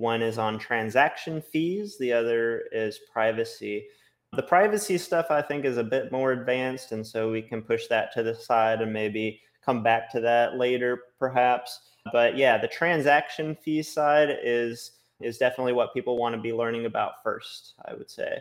one 0.00 0.22
is 0.22 0.38
on 0.38 0.58
transaction 0.58 1.42
fees, 1.42 1.98
the 1.98 2.12
other 2.12 2.64
is 2.72 2.98
privacy. 3.12 3.86
The 4.32 4.42
privacy 4.42 4.96
stuff 4.96 5.26
I 5.30 5.42
think 5.42 5.64
is 5.64 5.76
a 5.76 5.84
bit 5.84 6.10
more 6.10 6.32
advanced, 6.32 6.92
and 6.92 7.06
so 7.06 7.30
we 7.30 7.42
can 7.42 7.62
push 7.62 7.86
that 7.88 8.12
to 8.14 8.22
the 8.22 8.34
side 8.34 8.80
and 8.80 8.92
maybe 8.92 9.40
come 9.64 9.82
back 9.82 10.10
to 10.12 10.20
that 10.20 10.56
later, 10.56 11.02
perhaps. 11.18 11.80
But 12.12 12.36
yeah, 12.36 12.56
the 12.56 12.68
transaction 12.68 13.54
fee 13.54 13.82
side 13.82 14.38
is 14.42 14.92
is 15.20 15.36
definitely 15.36 15.74
what 15.74 15.92
people 15.92 16.16
want 16.16 16.34
to 16.34 16.40
be 16.40 16.52
learning 16.52 16.86
about 16.86 17.22
first, 17.22 17.74
I 17.84 17.92
would 17.92 18.10
say. 18.10 18.38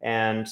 And 0.00 0.48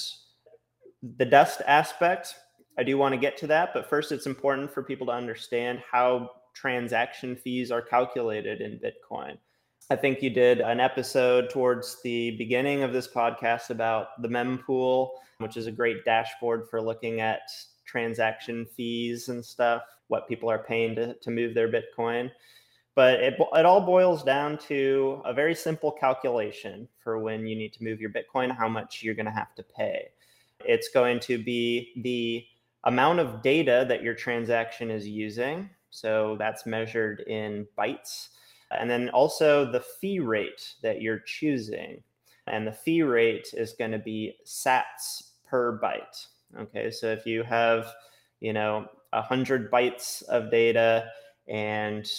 the 1.17 1.25
dust 1.25 1.63
aspect, 1.67 2.35
I 2.79 2.83
do 2.83 2.99
want 2.99 3.15
to 3.15 3.21
get 3.21 3.39
to 3.39 3.47
that, 3.47 3.73
but 3.73 3.89
first 3.89 4.13
it's 4.13 4.27
important 4.27 4.71
for 4.71 4.83
people 4.83 5.07
to 5.07 5.13
understand 5.13 5.83
how 5.91 6.33
transaction 6.53 7.35
fees 7.35 7.71
are 7.71 7.81
calculated 7.81 8.61
in 8.61 8.79
Bitcoin. 8.79 9.39
I 9.93 9.97
think 9.97 10.23
you 10.23 10.31
did 10.31 10.61
an 10.61 10.79
episode 10.79 11.51
towards 11.51 12.01
the 12.03 12.31
beginning 12.37 12.85
of 12.85 12.93
this 12.93 13.09
podcast 13.09 13.71
about 13.71 14.23
the 14.23 14.29
mempool, 14.29 15.11
which 15.39 15.57
is 15.57 15.67
a 15.67 15.73
great 15.73 16.05
dashboard 16.05 16.69
for 16.71 16.81
looking 16.81 17.21
at 17.21 17.41
transaction 17.85 18.67
fees 18.67 19.31
and 19.31 19.45
stuff, 19.45 19.83
what 20.07 20.29
people 20.29 20.49
are 20.49 20.63
paying 20.63 20.95
to, 20.95 21.15
to 21.15 21.31
move 21.33 21.55
their 21.55 21.69
Bitcoin. 21.69 22.31
But 22.95 23.15
it, 23.15 23.35
it 23.41 23.67
all 23.67 23.81
boils 23.81 24.23
down 24.23 24.59
to 24.69 25.23
a 25.25 25.35
very 25.35 25.57
simple 25.57 25.91
calculation 25.91 26.87
for 27.03 27.19
when 27.19 27.49
you 27.49 27.57
need 27.57 27.73
to 27.73 27.83
move 27.83 28.01
your 28.01 28.11
Bitcoin, 28.11 28.57
how 28.57 28.69
much 28.69 29.03
you're 29.03 29.17
going 29.17 29.27
to 29.27 29.33
have 29.33 29.57
to 29.57 29.65
pay. 29.65 30.11
It's 30.65 30.89
going 30.91 31.19
to 31.21 31.43
be 31.43 31.95
the 31.97 32.45
amount 32.85 33.19
of 33.19 33.43
data 33.43 33.87
that 33.89 34.05
your 34.05 34.15
transaction 34.15 34.89
is 34.89 35.09
using. 35.09 35.69
So 35.91 36.37
that's 36.39 36.65
measured 36.65 37.25
in 37.27 37.67
bytes 37.77 38.29
and 38.71 38.91
then 38.91 39.09
also 39.11 39.71
the 39.71 39.81
fee 39.81 40.21
rate 40.21 40.75
that 40.83 41.01
you're 41.01 41.21
choosing. 41.21 42.03
And 42.47 42.67
the 42.67 42.73
fee 42.73 43.03
rate 43.03 43.49
is 43.53 43.73
going 43.73 43.93
to 43.93 43.99
be 43.99 44.37
sats 44.47 45.33
per 45.49 45.79
byte. 45.79 46.27
Okay, 46.59 46.91
so 46.91 47.09
if 47.09 47.27
you 47.27 47.43
have, 47.45 47.93
you 48.41 48.53
know, 48.53 48.87
100 49.13 49.71
bytes 49.71 50.23
of 50.25 50.51
data 50.51 51.07
and 51.49 52.11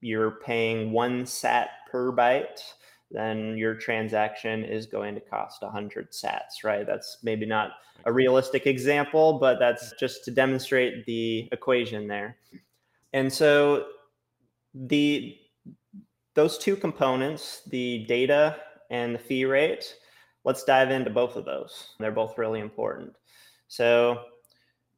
you're 0.00 0.38
paying 0.44 0.92
one 0.92 1.26
sat 1.26 1.70
per 1.90 2.12
byte, 2.12 2.60
then 3.10 3.56
your 3.56 3.74
transaction 3.74 4.64
is 4.64 4.86
going 4.86 5.14
to 5.14 5.20
cost 5.20 5.62
100 5.62 6.12
sats, 6.12 6.64
right? 6.64 6.86
That's 6.86 7.18
maybe 7.22 7.46
not 7.46 7.72
a 8.04 8.12
realistic 8.12 8.66
example, 8.66 9.38
but 9.38 9.58
that's 9.58 9.92
just 9.98 10.24
to 10.26 10.30
demonstrate 10.30 11.06
the 11.06 11.48
equation 11.50 12.06
there. 12.06 12.36
And 13.12 13.32
so 13.32 13.86
the 14.74 15.36
those 16.38 16.56
two 16.56 16.76
components, 16.76 17.62
the 17.66 18.04
data 18.06 18.58
and 18.90 19.12
the 19.12 19.18
fee 19.18 19.44
rate, 19.44 19.96
let's 20.44 20.62
dive 20.62 20.88
into 20.88 21.10
both 21.10 21.34
of 21.34 21.44
those. 21.44 21.96
They're 21.98 22.12
both 22.12 22.38
really 22.38 22.60
important. 22.60 23.16
So 23.66 24.20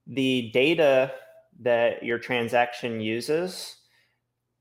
the 0.07 0.51
data 0.53 1.13
that 1.63 2.03
your 2.03 2.19
transaction 2.19 3.01
uses, 3.01 3.75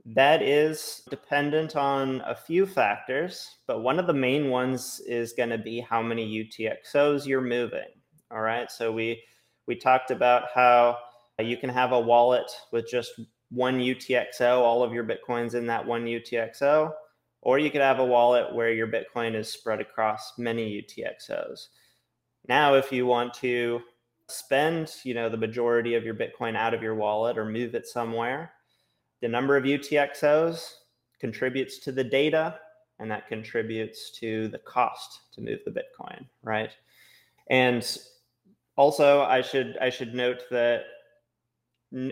that 0.06 0.42
is 0.42 1.02
dependent 1.10 1.76
on 1.76 2.22
a 2.26 2.34
few 2.34 2.66
factors, 2.66 3.58
but 3.68 3.82
one 3.82 4.00
of 4.00 4.08
the 4.08 4.14
main 4.14 4.50
ones 4.50 5.02
is 5.06 5.34
going 5.34 5.50
to 5.50 5.58
be 5.58 5.82
how 5.82 6.02
many 6.02 6.26
UTXOs 6.46 7.28
you're 7.28 7.42
moving. 7.42 7.92
All 8.32 8.40
right. 8.40 8.72
So 8.72 8.90
we 8.90 9.22
we 9.68 9.76
talked 9.76 10.12
about 10.12 10.44
how 10.56 10.98
you 11.40 11.58
can 11.58 11.70
have 11.72 11.92
a 11.92 12.00
wallet 12.00 12.50
with 12.72 12.90
just 12.90 13.20
one 13.52 13.80
UTXO, 13.80 14.60
all 14.60 14.84
of 14.84 14.94
your 14.94 15.04
Bitcoins 15.04 15.56
in 15.56 15.68
that 15.68 15.86
one 15.86 16.06
UTXO, 16.06 16.94
or 17.42 17.60
you 17.60 17.72
could 17.72 17.82
have 17.82 18.00
a 18.00 18.06
wallet 18.06 18.54
where 18.54 18.72
your 18.72 18.88
Bitcoin 18.88 19.36
is 19.36 19.50
spread 19.50 19.80
across 19.80 20.34
many 20.38 20.82
UTXOs. 20.82 21.68
Now, 22.48 22.76
if 22.76 22.92
you 22.92 23.06
want 23.06 23.34
to 23.36 23.82
spend, 24.28 24.94
you 25.04 25.14
know, 25.14 25.30
the 25.30 25.38
majority 25.38 25.96
of 25.96 26.04
your 26.04 26.16
Bitcoin 26.16 26.56
out 26.56 26.74
of 26.74 26.84
your 26.84 26.96
wallet 26.96 27.38
or 27.38 27.46
move 27.46 27.76
it 27.76 27.88
somewhere, 27.88 28.52
the 29.22 29.28
number 29.28 29.58
of 29.58 29.64
UTXOs 29.64 30.74
contributes 31.20 31.80
to 31.80 31.92
the 31.92 32.04
data 32.04 32.60
and 33.00 33.10
that 33.10 33.28
contributes 33.28 34.12
to 34.20 34.48
the 34.50 34.60
cost 34.60 35.22
to 35.34 35.42
move 35.42 35.60
the 35.66 35.72
Bitcoin, 35.72 36.26
right? 36.44 36.72
And 37.50 37.98
also 38.76 39.22
I 39.22 39.42
should 39.42 39.78
I 39.82 39.90
should 39.90 40.14
note 40.14 40.44
that 40.52 40.84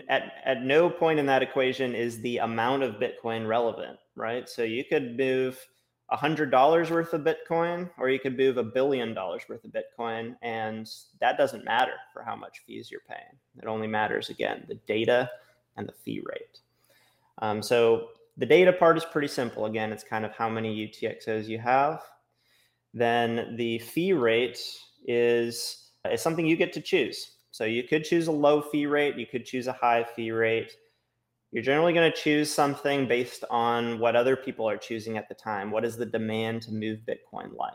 at, 0.08 0.32
at 0.44 0.62
no 0.62 0.90
point 0.90 1.18
in 1.18 1.26
that 1.26 1.42
equation 1.42 1.94
is 1.94 2.20
the 2.20 2.38
amount 2.38 2.82
of 2.82 2.96
Bitcoin 2.96 3.46
relevant, 3.46 3.98
right? 4.16 4.48
So 4.48 4.62
you 4.62 4.84
could 4.84 5.16
move 5.16 5.58
a 6.10 6.16
hundred 6.16 6.50
dollars 6.50 6.90
worth 6.90 7.12
of 7.12 7.22
Bitcoin, 7.22 7.90
or 7.98 8.08
you 8.08 8.18
could 8.18 8.36
move 8.36 8.56
a 8.56 8.62
billion 8.62 9.14
dollars 9.14 9.42
worth 9.48 9.64
of 9.64 9.72
Bitcoin, 9.72 10.36
and 10.42 10.90
that 11.20 11.36
doesn't 11.36 11.64
matter 11.64 11.92
for 12.12 12.22
how 12.22 12.34
much 12.34 12.62
fees 12.66 12.90
you're 12.90 13.02
paying. 13.08 13.36
It 13.62 13.66
only 13.66 13.86
matters 13.86 14.30
again 14.30 14.64
the 14.68 14.76
data 14.86 15.30
and 15.76 15.86
the 15.86 15.92
fee 15.92 16.22
rate. 16.24 16.60
Um, 17.40 17.62
so 17.62 18.08
the 18.36 18.46
data 18.46 18.72
part 18.72 18.96
is 18.96 19.04
pretty 19.04 19.28
simple. 19.28 19.66
Again, 19.66 19.92
it's 19.92 20.04
kind 20.04 20.24
of 20.24 20.32
how 20.32 20.48
many 20.48 20.74
UTXOs 20.88 21.46
you 21.46 21.58
have. 21.58 22.02
Then 22.94 23.54
the 23.56 23.78
fee 23.78 24.12
rate 24.12 24.58
is 25.06 25.90
is 26.10 26.22
something 26.22 26.46
you 26.46 26.56
get 26.56 26.72
to 26.72 26.80
choose. 26.80 27.32
So 27.58 27.64
you 27.64 27.82
could 27.82 28.04
choose 28.04 28.28
a 28.28 28.32
low 28.32 28.62
fee 28.62 28.86
rate, 28.86 29.16
you 29.16 29.26
could 29.26 29.44
choose 29.44 29.66
a 29.66 29.72
high 29.72 30.04
fee 30.04 30.30
rate. 30.30 30.76
You're 31.50 31.64
generally 31.64 31.92
going 31.92 32.08
to 32.08 32.16
choose 32.16 32.54
something 32.54 33.08
based 33.08 33.42
on 33.50 33.98
what 33.98 34.14
other 34.14 34.36
people 34.36 34.68
are 34.70 34.76
choosing 34.76 35.16
at 35.16 35.28
the 35.28 35.34
time. 35.34 35.72
What 35.72 35.84
is 35.84 35.96
the 35.96 36.06
demand 36.06 36.62
to 36.62 36.72
move 36.72 37.00
Bitcoin 37.00 37.56
like? 37.56 37.72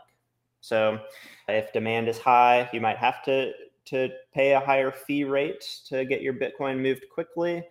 So 0.62 1.00
if 1.48 1.70
demand 1.74 2.08
is 2.08 2.16
high, 2.16 2.66
you 2.72 2.80
might 2.80 2.96
have 2.96 3.22
to 3.24 3.52
to 3.84 4.08
pay 4.32 4.52
a 4.52 4.60
higher 4.60 4.90
fee 4.90 5.24
rate 5.24 5.82
to 5.88 6.06
get 6.06 6.22
your 6.22 6.32
Bitcoin 6.32 6.80
moved 6.80 7.04
quickly. 7.12 7.62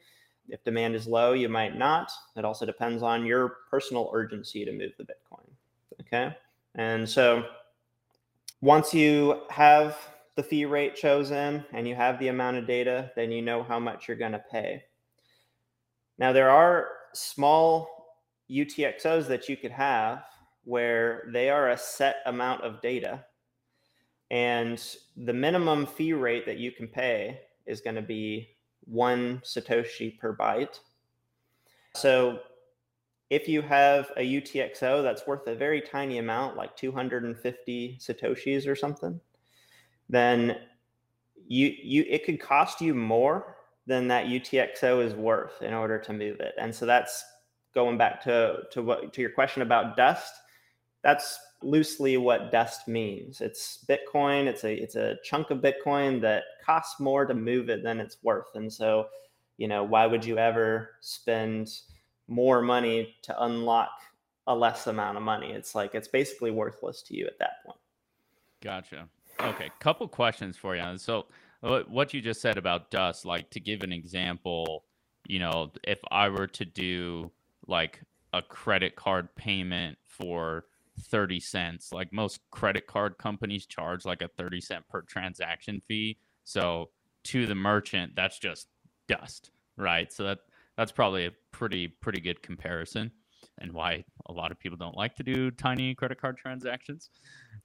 If 0.49 0.63
demand 0.63 0.93
is 0.93 1.07
low, 1.07 1.33
you 1.33 1.49
might 1.49 1.75
not. 1.75 2.11
It 2.35 2.45
also 2.45 2.67
depends 2.67 3.01
on 3.01 3.25
your 3.25 3.57
personal 3.71 4.11
urgency 4.13 4.65
to 4.65 4.71
move 4.71 4.91
the 4.99 5.03
Bitcoin. 5.03 5.49
Okay. 6.01 6.37
And 6.75 7.09
so 7.09 7.45
once 8.61 8.93
you 8.93 9.41
have 9.49 9.97
the 10.35 10.43
fee 10.43 10.65
rate 10.65 10.95
chosen 10.95 11.63
and 11.73 11.87
you 11.87 11.95
have 11.95 12.19
the 12.19 12.29
amount 12.29 12.57
of 12.57 12.67
data, 12.67 13.11
then 13.15 13.31
you 13.31 13.41
know 13.41 13.63
how 13.63 13.79
much 13.79 14.07
you're 14.07 14.17
going 14.17 14.31
to 14.31 14.43
pay. 14.51 14.83
Now, 16.17 16.31
there 16.31 16.49
are 16.49 16.87
small 17.13 18.17
UTXOs 18.49 19.27
that 19.27 19.49
you 19.49 19.57
could 19.57 19.71
have 19.71 20.23
where 20.63 21.29
they 21.31 21.49
are 21.49 21.69
a 21.69 21.77
set 21.77 22.17
amount 22.25 22.61
of 22.63 22.81
data, 22.81 23.25
and 24.31 24.81
the 25.17 25.33
minimum 25.33 25.85
fee 25.85 26.13
rate 26.13 26.45
that 26.45 26.57
you 26.57 26.71
can 26.71 26.87
pay 26.87 27.41
is 27.65 27.81
going 27.81 27.95
to 27.95 28.01
be 28.01 28.49
one 28.85 29.41
Satoshi 29.43 30.17
per 30.17 30.35
byte. 30.35 30.79
So, 31.95 32.39
if 33.29 33.47
you 33.47 33.61
have 33.61 34.11
a 34.17 34.21
UTXO 34.21 35.01
that's 35.01 35.25
worth 35.25 35.47
a 35.47 35.55
very 35.55 35.81
tiny 35.81 36.19
amount, 36.19 36.55
like 36.55 36.77
250 36.77 37.97
Satoshis 37.99 38.67
or 38.67 38.75
something, 38.75 39.19
then 40.09 40.57
you 41.47 41.73
you 41.81 42.05
it 42.09 42.25
could 42.25 42.39
cost 42.39 42.81
you 42.81 42.93
more 42.93 43.57
than 43.85 44.07
that 44.07 44.27
UTXO 44.27 45.05
is 45.05 45.13
worth 45.13 45.61
in 45.61 45.73
order 45.73 45.99
to 45.99 46.13
move 46.13 46.39
it. 46.39 46.53
And 46.57 46.73
so 46.73 46.85
that's 46.85 47.23
going 47.73 47.97
back 47.97 48.23
to 48.23 48.61
to 48.71 48.81
what 48.81 49.13
to 49.13 49.21
your 49.21 49.31
question 49.31 49.61
about 49.61 49.97
dust. 49.97 50.33
That's 51.03 51.37
loosely 51.61 52.17
what 52.17 52.51
dust 52.51 52.87
means. 52.87 53.41
It's 53.41 53.83
Bitcoin. 53.87 54.45
It's 54.45 54.63
a 54.63 54.73
it's 54.73 54.95
a 54.95 55.17
chunk 55.23 55.49
of 55.49 55.59
Bitcoin 55.59 56.21
that 56.21 56.43
costs 56.65 56.99
more 56.99 57.25
to 57.25 57.33
move 57.33 57.69
it 57.69 57.83
than 57.83 57.99
it's 57.99 58.17
worth. 58.23 58.55
And 58.55 58.71
so, 58.71 59.07
you 59.57 59.67
know, 59.67 59.83
why 59.83 60.05
would 60.05 60.23
you 60.23 60.37
ever 60.37 60.91
spend 61.01 61.69
more 62.27 62.61
money 62.61 63.15
to 63.23 63.43
unlock 63.43 63.91
a 64.47 64.55
less 64.55 64.87
amount 64.87 65.17
of 65.17 65.23
money? 65.23 65.51
It's 65.51 65.75
like 65.75 65.93
it's 65.93 66.07
basically 66.07 66.51
worthless 66.51 67.01
to 67.03 67.15
you 67.15 67.25
at 67.25 67.39
that 67.39 67.63
point. 67.65 67.79
Gotcha. 68.61 69.09
Okay, 69.43 69.69
couple 69.79 70.07
questions 70.07 70.57
for 70.57 70.75
you. 70.75 70.97
So, 70.97 71.27
what 71.61 72.13
you 72.13 72.21
just 72.21 72.41
said 72.41 72.57
about 72.57 72.91
dust, 72.91 73.25
like 73.25 73.49
to 73.51 73.59
give 73.59 73.83
an 73.83 73.91
example, 73.91 74.85
you 75.27 75.39
know, 75.39 75.71
if 75.83 75.99
I 76.11 76.29
were 76.29 76.47
to 76.47 76.65
do 76.65 77.31
like 77.67 78.01
a 78.33 78.41
credit 78.41 78.95
card 78.95 79.33
payment 79.35 79.97
for 80.07 80.65
30 80.99 81.39
cents. 81.39 81.91
Like 81.91 82.11
most 82.11 82.39
credit 82.51 82.87
card 82.87 83.17
companies 83.17 83.65
charge 83.65 84.05
like 84.05 84.21
a 84.21 84.27
30 84.27 84.61
cent 84.61 84.87
per 84.89 85.01
transaction 85.01 85.81
fee. 85.87 86.17
So 86.43 86.89
to 87.25 87.45
the 87.45 87.55
merchant, 87.55 88.13
that's 88.15 88.39
just 88.39 88.67
dust, 89.07 89.51
right? 89.77 90.11
So 90.11 90.23
that 90.23 90.39
that's 90.77 90.91
probably 90.91 91.25
a 91.25 91.31
pretty 91.51 91.87
pretty 91.87 92.19
good 92.19 92.41
comparison 92.41 93.11
and 93.59 93.71
why 93.71 94.03
a 94.27 94.33
lot 94.33 94.51
of 94.51 94.59
people 94.59 94.77
don't 94.77 94.97
like 94.97 95.15
to 95.15 95.23
do 95.23 95.51
tiny 95.51 95.95
credit 95.95 96.19
card 96.19 96.37
transactions. 96.37 97.09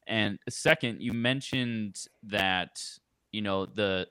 And 0.07 0.38
second, 0.49 1.00
you 1.00 1.12
mentioned 1.12 1.97
that 2.25 2.83
you 3.33 3.42
know 3.42 3.66
the 3.66 4.07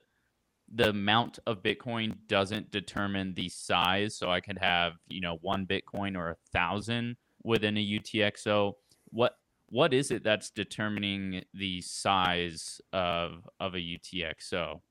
the 0.74 0.90
amount 0.90 1.40
of 1.48 1.64
Bitcoin 1.64 2.16
doesn't 2.28 2.72
determine 2.72 3.34
the 3.34 3.50
size. 3.50 4.18
So 4.18 4.30
I 4.30 4.42
could 4.42 4.58
have 4.58 4.94
you 5.08 5.22
know 5.22 5.38
one 5.42 5.66
Bitcoin 5.66 6.18
or 6.18 6.32
a 6.32 6.38
thousand 6.52 7.18
within 7.44 7.78
a 7.78 7.86
UTXO. 7.86 8.74
What 9.10 9.34
what 9.70 9.94
is 9.94 10.12
it 10.12 10.24
that's 10.24 10.50
determining 10.50 11.44
the 11.54 11.82
size 11.82 12.82
of 12.94 13.48
of 13.60 13.76
a 13.76 13.80
UTXO? 13.80 14.82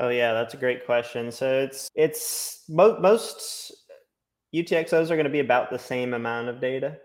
Oh 0.00 0.08
yeah, 0.08 0.32
that's 0.32 0.54
a 0.54 0.56
great 0.56 0.84
question. 0.86 1.30
So 1.30 1.60
it's 1.60 1.88
it's 1.94 2.64
mo- 2.68 2.98
most 2.98 3.72
UTXOs 4.54 5.10
are 5.10 5.16
going 5.16 5.24
to 5.24 5.30
be 5.30 5.40
about 5.40 5.70
the 5.70 5.78
same 5.78 6.14
amount 6.14 6.48
of 6.48 6.60
data, 6.60 6.96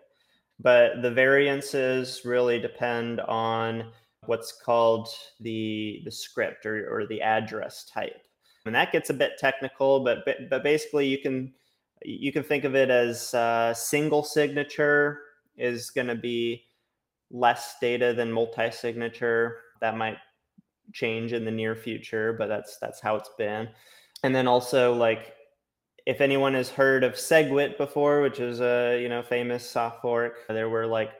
but 0.59 1.01
the 1.01 1.11
variances 1.11 2.21
really 2.23 2.59
depend 2.59 3.21
on 3.21 3.91
what's 4.25 4.51
called 4.51 5.07
the 5.39 6.01
the 6.05 6.11
script 6.11 6.65
or, 6.65 6.87
or 6.93 7.07
the 7.07 7.21
address 7.21 7.85
type, 7.85 8.21
and 8.65 8.75
that 8.75 8.91
gets 8.91 9.09
a 9.09 9.13
bit 9.13 9.37
technical. 9.39 10.03
But 10.03 10.19
but 10.49 10.63
basically, 10.63 11.07
you 11.07 11.17
can 11.17 11.53
you 12.03 12.31
can 12.31 12.43
think 12.43 12.63
of 12.63 12.75
it 12.75 12.89
as 12.89 13.33
uh, 13.33 13.73
single 13.73 14.23
signature 14.23 15.21
is 15.57 15.89
going 15.89 16.07
to 16.07 16.15
be 16.15 16.63
less 17.31 17.75
data 17.81 18.13
than 18.13 18.31
multi-signature. 18.31 19.57
That 19.81 19.97
might 19.97 20.17
change 20.93 21.33
in 21.33 21.45
the 21.45 21.51
near 21.51 21.75
future, 21.75 22.33
but 22.33 22.47
that's 22.47 22.77
that's 22.77 23.01
how 23.01 23.15
it's 23.15 23.31
been. 23.37 23.69
And 24.23 24.35
then 24.35 24.47
also 24.47 24.93
like 24.93 25.33
if 26.09 26.21
anyone 26.21 26.55
has 26.55 26.71
heard 26.71 27.03
of 27.03 27.13
SegWit 27.13 27.77
before, 27.77 28.21
which 28.21 28.39
is 28.39 28.61
a 28.61 28.99
you 28.99 29.09
know 29.09 29.21
famous 29.21 29.69
soft 29.69 30.01
fork, 30.01 30.39
there 30.47 30.67
were 30.67 30.87
like 30.87 31.11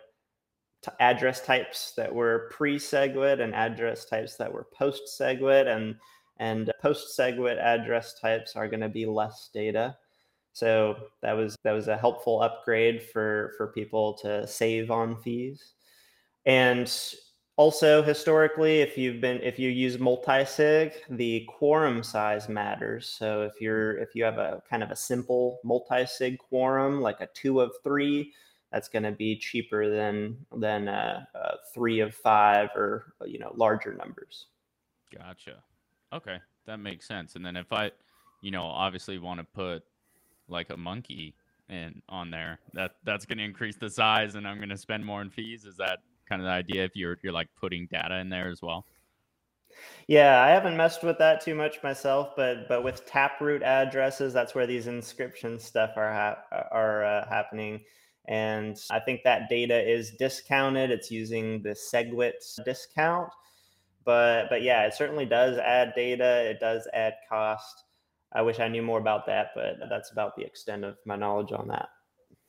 t- 0.84 0.92
address 1.00 1.46
types 1.46 1.94
that 1.96 2.12
were 2.12 2.50
pre-SegWit 2.52 3.40
and 3.40 3.54
address 3.54 4.06
types 4.06 4.36
that 4.38 4.52
were 4.52 4.66
post-SegWit, 4.74 5.68
and 5.68 5.96
and 6.38 6.72
post-SegWit 6.82 7.60
address 7.60 8.20
types 8.20 8.56
are 8.56 8.68
going 8.68 8.80
to 8.80 8.90
be 8.90 9.06
less 9.06 9.52
data. 9.54 9.96
So 10.54 10.96
that 11.22 11.34
was 11.34 11.56
that 11.64 11.74
was 11.74 11.88
a 11.88 11.96
helpful 11.96 12.42
upgrade 12.42 13.04
for 13.04 13.54
for 13.58 13.68
people 13.68 14.16
to 14.24 14.48
save 14.48 14.90
on 14.90 15.22
fees. 15.22 15.74
And 16.48 16.92
also, 17.60 18.02
historically, 18.02 18.80
if 18.80 18.98
you've 18.98 19.20
been 19.20 19.42
if 19.42 19.60
you 19.60 19.68
use 19.68 20.00
multi-sig, 20.00 20.94
the 21.10 21.46
quorum 21.50 22.02
size 22.04 22.48
matters. 22.48 23.06
So 23.06 23.42
if 23.42 23.60
you're 23.60 23.98
if 23.98 24.16
you 24.16 24.24
have 24.24 24.38
a 24.38 24.64
kind 24.70 24.82
of 24.82 24.92
a 24.92 24.96
simple 24.96 25.60
multi-sig 25.66 26.40
quorum, 26.40 27.02
like 27.02 27.20
a 27.20 27.28
two 27.34 27.60
of 27.60 27.74
three, 27.84 28.32
that's 28.72 28.88
going 28.88 29.04
to 29.04 29.12
be 29.12 29.36
cheaper 29.36 29.94
than 29.94 30.38
than 30.56 30.88
a, 30.88 31.28
a 31.36 31.56
three 31.74 32.00
of 32.00 32.16
five 32.16 32.70
or 32.78 33.14
you 33.26 33.40
know 33.40 33.52
larger 33.54 33.94
numbers. 33.94 34.46
Gotcha. 35.14 35.62
Okay, 36.14 36.38
that 36.66 36.78
makes 36.78 37.10
sense. 37.10 37.36
And 37.36 37.46
then 37.46 37.58
if 37.58 37.74
I, 37.74 37.92
you 38.40 38.52
know, 38.52 38.64
obviously 38.64 39.20
want 39.20 39.42
to 39.42 39.44
put 39.44 39.84
like 40.48 40.70
a 40.70 40.78
monkey 40.78 41.36
in 41.68 42.02
on 42.08 42.32
there, 42.32 42.60
that 42.72 42.92
that's 43.04 43.26
going 43.26 43.40
to 43.40 43.44
increase 43.44 43.76
the 43.76 43.90
size, 43.90 44.36
and 44.36 44.48
I'm 44.48 44.60
going 44.60 44.70
to 44.70 44.78
spend 44.78 45.06
more 45.06 45.22
in 45.22 45.30
fees. 45.30 45.66
Is 45.66 45.76
that 45.76 46.00
kind 46.30 46.42
of 46.42 46.46
the 46.46 46.52
idea 46.52 46.86
if 46.86 46.96
you're 46.96 47.18
you're 47.24 47.34
like 47.34 47.50
putting 47.60 47.88
data 47.88 48.18
in 48.20 48.30
there 48.30 48.50
as 48.50 48.62
well? 48.62 48.86
Yeah, 50.08 50.42
I 50.42 50.50
haven't 50.50 50.78
messed 50.78 51.04
with 51.04 51.18
that 51.20 51.42
too 51.42 51.56
much 51.56 51.84
myself, 51.84 52.36
but 52.36 52.68
but 52.68 52.84
with 52.84 53.06
taproot 53.06 53.64
addresses, 53.64 54.34
that's 54.34 54.56
where 54.56 54.68
these 54.68 54.88
inscription 54.88 55.60
stuff 55.60 55.92
are 55.98 56.14
ha- 56.14 56.66
are 56.72 57.04
uh, 57.04 57.30
happening, 57.30 57.82
and 58.28 58.78
I 58.90 59.00
think 59.00 59.22
that 59.24 59.50
data 59.50 59.80
is 59.80 60.12
discounted. 60.12 60.92
It's 60.92 61.12
using 61.12 61.62
the 61.62 61.70
SegWit 61.70 62.64
discount, 62.66 63.30
but 64.04 64.50
but 64.50 64.64
yeah, 64.64 64.86
it 64.86 64.94
certainly 64.94 65.26
does 65.26 65.58
add 65.58 65.94
data. 65.96 66.50
It 66.50 66.60
does 66.60 66.88
add 66.94 67.14
cost. 67.30 67.84
I 68.34 68.42
wish 68.42 68.60
I 68.60 68.68
knew 68.68 68.82
more 68.82 69.00
about 69.00 69.26
that, 69.28 69.52
but 69.56 69.78
that's 69.90 70.12
about 70.12 70.36
the 70.36 70.44
extent 70.44 70.84
of 70.86 70.98
my 71.06 71.16
knowledge 71.16 71.52
on 71.52 71.68
that. 71.70 71.90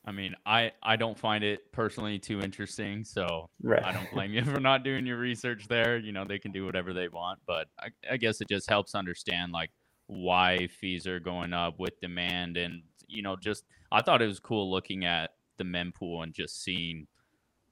I 0.03 0.11
mean, 0.11 0.35
I 0.45 0.71
I 0.81 0.95
don't 0.95 1.17
find 1.17 1.43
it 1.43 1.71
personally 1.71 2.17
too 2.17 2.41
interesting, 2.41 3.03
so 3.03 3.49
right. 3.61 3.83
I 3.83 3.91
don't 3.91 4.11
blame 4.11 4.33
you 4.33 4.43
for 4.45 4.59
not 4.59 4.83
doing 4.83 5.05
your 5.05 5.17
research 5.17 5.67
there. 5.67 5.97
You 5.97 6.11
know, 6.11 6.25
they 6.25 6.39
can 6.39 6.51
do 6.51 6.65
whatever 6.65 6.93
they 6.93 7.07
want, 7.07 7.39
but 7.45 7.67
I, 7.79 7.89
I 8.11 8.17
guess 8.17 8.41
it 8.41 8.49
just 8.49 8.69
helps 8.69 8.95
understand 8.95 9.51
like 9.51 9.69
why 10.07 10.67
fees 10.67 11.05
are 11.05 11.19
going 11.19 11.53
up 11.53 11.79
with 11.79 11.99
demand, 12.01 12.57
and 12.57 12.81
you 13.07 13.21
know, 13.21 13.35
just 13.35 13.65
I 13.91 14.01
thought 14.01 14.21
it 14.21 14.27
was 14.27 14.39
cool 14.39 14.71
looking 14.71 15.05
at 15.05 15.31
the 15.57 15.63
mempool 15.63 16.23
and 16.23 16.33
just 16.33 16.63
seeing 16.63 17.05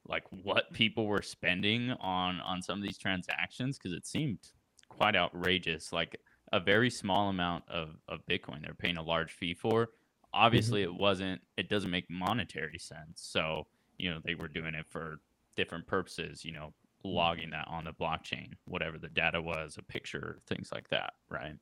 like 0.07 0.23
what 0.43 0.71
people 0.73 1.07
were 1.07 1.23
spending 1.23 1.91
on 1.99 2.39
on 2.41 2.61
some 2.61 2.77
of 2.77 2.83
these 2.83 2.97
transactions 2.97 3.77
because 3.77 3.97
it 3.97 4.05
seemed 4.05 4.39
quite 4.87 5.15
outrageous. 5.15 5.91
Like 5.91 6.19
a 6.51 6.59
very 6.59 6.91
small 6.91 7.29
amount 7.29 7.63
of 7.67 7.95
of 8.07 8.19
Bitcoin 8.29 8.61
they're 8.61 8.75
paying 8.75 8.97
a 8.97 9.03
large 9.03 9.31
fee 9.31 9.55
for 9.55 9.89
obviously 10.33 10.83
mm-hmm. 10.83 10.93
it 10.93 10.99
wasn't 10.99 11.41
it 11.57 11.69
doesn't 11.69 11.91
make 11.91 12.09
monetary 12.09 12.77
sense 12.77 13.15
so 13.15 13.65
you 13.97 14.09
know 14.09 14.19
they 14.23 14.35
were 14.35 14.47
doing 14.47 14.75
it 14.75 14.85
for 14.89 15.19
different 15.55 15.85
purposes 15.87 16.45
you 16.45 16.51
know 16.51 16.67
mm-hmm. 17.05 17.15
logging 17.15 17.49
that 17.49 17.67
on 17.67 17.85
the 17.85 17.91
blockchain 17.93 18.51
whatever 18.65 18.97
the 18.97 19.09
data 19.09 19.41
was 19.41 19.77
a 19.77 19.83
picture 19.83 20.39
things 20.47 20.69
like 20.71 20.87
that 20.89 21.13
right 21.29 21.55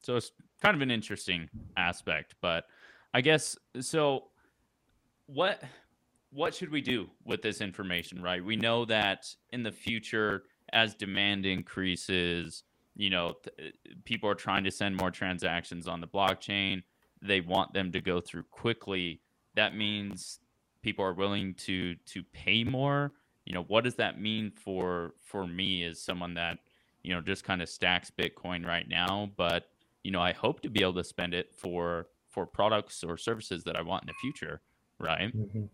so 0.00 0.16
it's 0.16 0.32
kind 0.62 0.74
of 0.74 0.82
an 0.82 0.90
interesting 0.90 1.48
aspect 1.76 2.34
but 2.40 2.64
i 3.14 3.20
guess 3.20 3.56
so 3.80 4.24
what 5.26 5.62
what 6.30 6.54
should 6.54 6.70
we 6.70 6.80
do 6.80 7.08
with 7.24 7.42
this 7.42 7.60
information 7.60 8.20
right 8.20 8.44
we 8.44 8.56
know 8.56 8.84
that 8.84 9.26
in 9.50 9.62
the 9.62 9.72
future 9.72 10.44
as 10.72 10.94
demand 10.94 11.46
increases 11.46 12.64
you 12.96 13.10
know 13.10 13.34
th- 13.44 13.74
people 14.04 14.28
are 14.28 14.34
trying 14.34 14.64
to 14.64 14.70
send 14.70 14.96
more 14.96 15.10
transactions 15.10 15.86
on 15.86 16.00
the 16.00 16.06
blockchain 16.06 16.82
they 17.22 17.40
want 17.40 17.72
them 17.72 17.92
to 17.92 18.00
go 18.00 18.20
through 18.20 18.44
quickly, 18.50 19.20
that 19.54 19.76
means 19.76 20.40
people 20.82 21.04
are 21.04 21.14
willing 21.14 21.54
to 21.54 21.94
to 22.06 22.22
pay 22.32 22.64
more. 22.64 23.12
You 23.44 23.54
know, 23.54 23.62
what 23.64 23.84
does 23.84 23.96
that 23.96 24.20
mean 24.20 24.50
for 24.50 25.14
for 25.22 25.46
me 25.46 25.84
as 25.84 26.00
someone 26.00 26.34
that 26.34 26.58
you 27.02 27.14
know 27.14 27.20
just 27.20 27.44
kind 27.44 27.62
of 27.62 27.68
stacks 27.68 28.10
Bitcoin 28.16 28.66
right 28.66 28.88
now, 28.88 29.30
but 29.36 29.68
you 30.02 30.12
know, 30.12 30.20
I 30.20 30.32
hope 30.32 30.60
to 30.60 30.70
be 30.70 30.82
able 30.82 30.94
to 30.94 31.04
spend 31.04 31.34
it 31.34 31.52
for 31.56 32.06
for 32.28 32.46
products 32.46 33.02
or 33.02 33.16
services 33.16 33.64
that 33.64 33.76
I 33.76 33.82
want 33.82 34.04
in 34.04 34.08
the 34.08 34.14
future, 34.20 34.60
right? 34.98 35.34
Mm-hmm. 35.36 35.64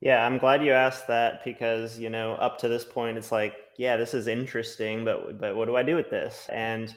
Yeah, 0.00 0.24
I'm 0.24 0.38
glad 0.38 0.64
you 0.64 0.72
asked 0.72 1.08
that 1.08 1.44
because 1.44 1.98
you 1.98 2.10
know 2.10 2.34
up 2.34 2.58
to 2.58 2.68
this 2.68 2.84
point 2.84 3.18
it's 3.18 3.32
like, 3.32 3.54
yeah, 3.76 3.96
this 3.96 4.14
is 4.14 4.26
interesting, 4.26 5.04
but 5.04 5.38
but 5.38 5.56
what 5.56 5.66
do 5.66 5.76
I 5.76 5.82
do 5.82 5.96
with 5.96 6.10
this? 6.10 6.48
And 6.50 6.94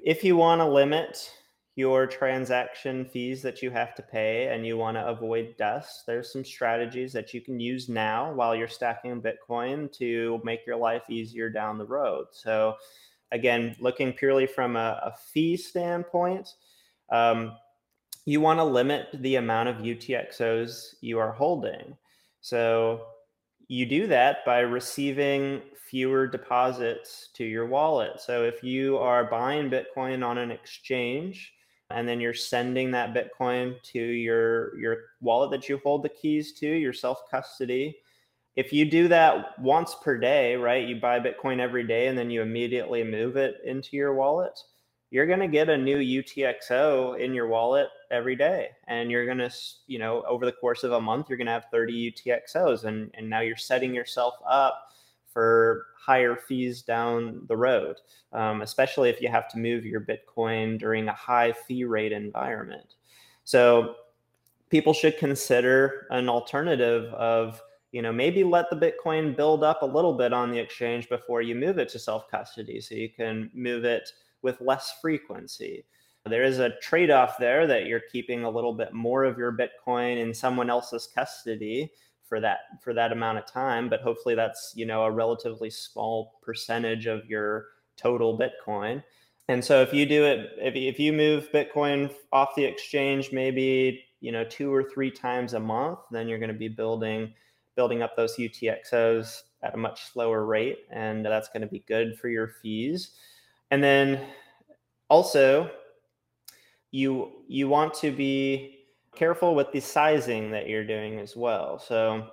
if 0.00 0.24
you 0.24 0.36
want 0.36 0.60
to 0.60 0.66
limit 0.66 1.30
your 1.74 2.06
transaction 2.06 3.06
fees 3.06 3.40
that 3.40 3.62
you 3.62 3.70
have 3.70 3.94
to 3.94 4.02
pay 4.02 4.48
and 4.48 4.66
you 4.66 4.76
want 4.76 4.96
to 4.96 5.06
avoid 5.06 5.54
dust, 5.56 6.04
there's 6.06 6.30
some 6.30 6.44
strategies 6.44 7.12
that 7.14 7.32
you 7.32 7.40
can 7.40 7.58
use 7.58 7.88
now 7.88 8.30
while 8.32 8.54
you're 8.54 8.68
stacking 8.68 9.22
Bitcoin 9.22 9.90
to 9.96 10.40
make 10.44 10.66
your 10.66 10.76
life 10.76 11.02
easier 11.08 11.48
down 11.48 11.78
the 11.78 11.86
road. 11.86 12.26
So, 12.32 12.74
again, 13.30 13.74
looking 13.80 14.12
purely 14.12 14.46
from 14.46 14.76
a, 14.76 15.00
a 15.02 15.14
fee 15.32 15.56
standpoint, 15.56 16.50
um, 17.10 17.56
you 18.26 18.42
want 18.42 18.58
to 18.58 18.64
limit 18.64 19.08
the 19.14 19.36
amount 19.36 19.70
of 19.70 19.76
UTXOs 19.76 20.96
you 21.00 21.18
are 21.18 21.32
holding. 21.32 21.96
So, 22.42 23.06
you 23.68 23.86
do 23.86 24.06
that 24.08 24.44
by 24.44 24.58
receiving 24.58 25.62
fewer 25.88 26.26
deposits 26.26 27.30
to 27.32 27.44
your 27.44 27.66
wallet. 27.66 28.20
So, 28.20 28.44
if 28.44 28.62
you 28.62 28.98
are 28.98 29.24
buying 29.24 29.70
Bitcoin 29.70 30.22
on 30.22 30.36
an 30.36 30.50
exchange, 30.50 31.50
and 31.94 32.08
then 32.08 32.20
you're 32.20 32.34
sending 32.34 32.90
that 32.90 33.14
bitcoin 33.14 33.80
to 33.82 34.00
your 34.00 34.78
your 34.78 34.96
wallet 35.20 35.50
that 35.50 35.68
you 35.68 35.80
hold 35.82 36.02
the 36.02 36.08
keys 36.08 36.52
to 36.52 36.66
your 36.66 36.92
self 36.92 37.30
custody 37.30 37.96
if 38.56 38.72
you 38.72 38.84
do 38.84 39.08
that 39.08 39.58
once 39.58 39.94
per 40.02 40.18
day 40.18 40.56
right 40.56 40.88
you 40.88 40.96
buy 40.96 41.18
bitcoin 41.18 41.58
every 41.58 41.86
day 41.86 42.08
and 42.08 42.16
then 42.16 42.30
you 42.30 42.42
immediately 42.42 43.02
move 43.02 43.36
it 43.36 43.56
into 43.64 43.96
your 43.96 44.14
wallet 44.14 44.58
you're 45.12 45.26
going 45.26 45.40
to 45.40 45.46
get 45.46 45.68
a 45.68 45.76
new 45.76 45.98
utxo 45.98 47.20
in 47.20 47.34
your 47.34 47.46
wallet 47.46 47.88
every 48.10 48.34
day. 48.34 48.70
And 48.88 49.10
you're 49.10 49.26
going 49.26 49.38
to 49.38 49.50
you 49.86 49.98
know 49.98 50.22
over 50.22 50.46
the 50.46 50.52
course 50.52 50.84
of 50.84 50.92
a 50.92 51.00
month 51.00 51.26
you're 51.28 51.36
going 51.36 51.46
to 51.46 51.52
have 51.52 51.66
30 51.70 52.12
utxos 52.12 52.84
and 52.84 53.10
and 53.14 53.28
now 53.28 53.40
you're 53.40 53.56
setting 53.56 53.94
yourself 53.94 54.34
up 54.48 54.88
for 55.32 55.86
higher 55.98 56.36
fees 56.36 56.82
down 56.82 57.42
the 57.48 57.56
road, 57.56 57.96
um, 58.32 58.62
especially 58.62 59.08
if 59.08 59.20
you 59.20 59.28
have 59.28 59.48
to 59.48 59.58
move 59.58 59.84
your 59.84 60.00
Bitcoin 60.00 60.78
during 60.78 61.08
a 61.08 61.12
high 61.12 61.52
fee 61.52 61.84
rate 61.84 62.12
environment. 62.12 62.94
So 63.44 63.96
people 64.70 64.92
should 64.92 65.18
consider 65.18 66.06
an 66.10 66.28
alternative 66.28 67.12
of 67.14 67.60
you 67.92 68.00
know, 68.00 68.12
maybe 68.12 68.42
let 68.42 68.70
the 68.70 68.76
Bitcoin 68.76 69.36
build 69.36 69.62
up 69.62 69.82
a 69.82 69.86
little 69.86 70.14
bit 70.14 70.32
on 70.32 70.50
the 70.50 70.58
exchange 70.58 71.08
before 71.10 71.42
you 71.42 71.54
move 71.54 71.78
it 71.78 71.90
to 71.90 71.98
self 71.98 72.28
custody 72.30 72.80
so 72.80 72.94
you 72.94 73.10
can 73.10 73.50
move 73.54 73.84
it 73.84 74.10
with 74.40 74.60
less 74.60 74.94
frequency. 75.00 75.84
There 76.24 76.42
is 76.42 76.58
a 76.58 76.78
trade 76.80 77.10
off 77.10 77.36
there 77.38 77.66
that 77.66 77.86
you're 77.86 78.02
keeping 78.10 78.44
a 78.44 78.50
little 78.50 78.72
bit 78.72 78.94
more 78.94 79.24
of 79.24 79.36
your 79.36 79.52
Bitcoin 79.52 80.18
in 80.18 80.32
someone 80.32 80.70
else's 80.70 81.08
custody 81.14 81.90
for 82.32 82.40
that 82.40 82.60
for 82.82 82.94
that 82.94 83.12
amount 83.12 83.36
of 83.36 83.44
time 83.44 83.90
but 83.90 84.00
hopefully 84.00 84.34
that's 84.34 84.72
you 84.74 84.86
know 84.86 85.02
a 85.02 85.10
relatively 85.10 85.68
small 85.68 86.38
percentage 86.40 87.04
of 87.04 87.26
your 87.26 87.66
total 87.98 88.38
bitcoin 88.38 89.04
and 89.48 89.62
so 89.62 89.82
if 89.82 89.92
you 89.92 90.06
do 90.06 90.24
it 90.24 90.48
if, 90.56 90.74
if 90.74 90.98
you 90.98 91.12
move 91.12 91.52
bitcoin 91.52 92.10
off 92.32 92.54
the 92.56 92.64
exchange 92.64 93.32
maybe 93.32 94.02
you 94.20 94.32
know 94.32 94.44
two 94.44 94.72
or 94.72 94.82
three 94.82 95.10
times 95.10 95.52
a 95.52 95.60
month 95.60 95.98
then 96.10 96.26
you're 96.26 96.38
going 96.38 96.48
to 96.50 96.58
be 96.58 96.68
building 96.68 97.30
building 97.76 98.02
up 98.02 98.16
those 98.16 98.36
UTXOs 98.36 99.42
at 99.62 99.74
a 99.74 99.76
much 99.76 100.12
slower 100.12 100.44
rate, 100.44 100.80
and 100.90 101.24
that's 101.24 101.48
going 101.48 101.62
to 101.62 101.68
be 101.68 101.84
good 101.86 102.18
for 102.18 102.28
your 102.28 102.48
fees. 102.62 103.12
And 103.70 103.82
then 103.82 104.20
also, 105.08 105.70
you 106.90 107.30
you 107.48 107.68
want 107.68 107.94
to 107.94 108.10
be 108.10 108.71
careful 109.14 109.54
with 109.54 109.72
the 109.72 109.80
sizing 109.80 110.50
that 110.50 110.68
you're 110.68 110.86
doing 110.86 111.18
as 111.18 111.36
well. 111.36 111.78
So 111.78 112.28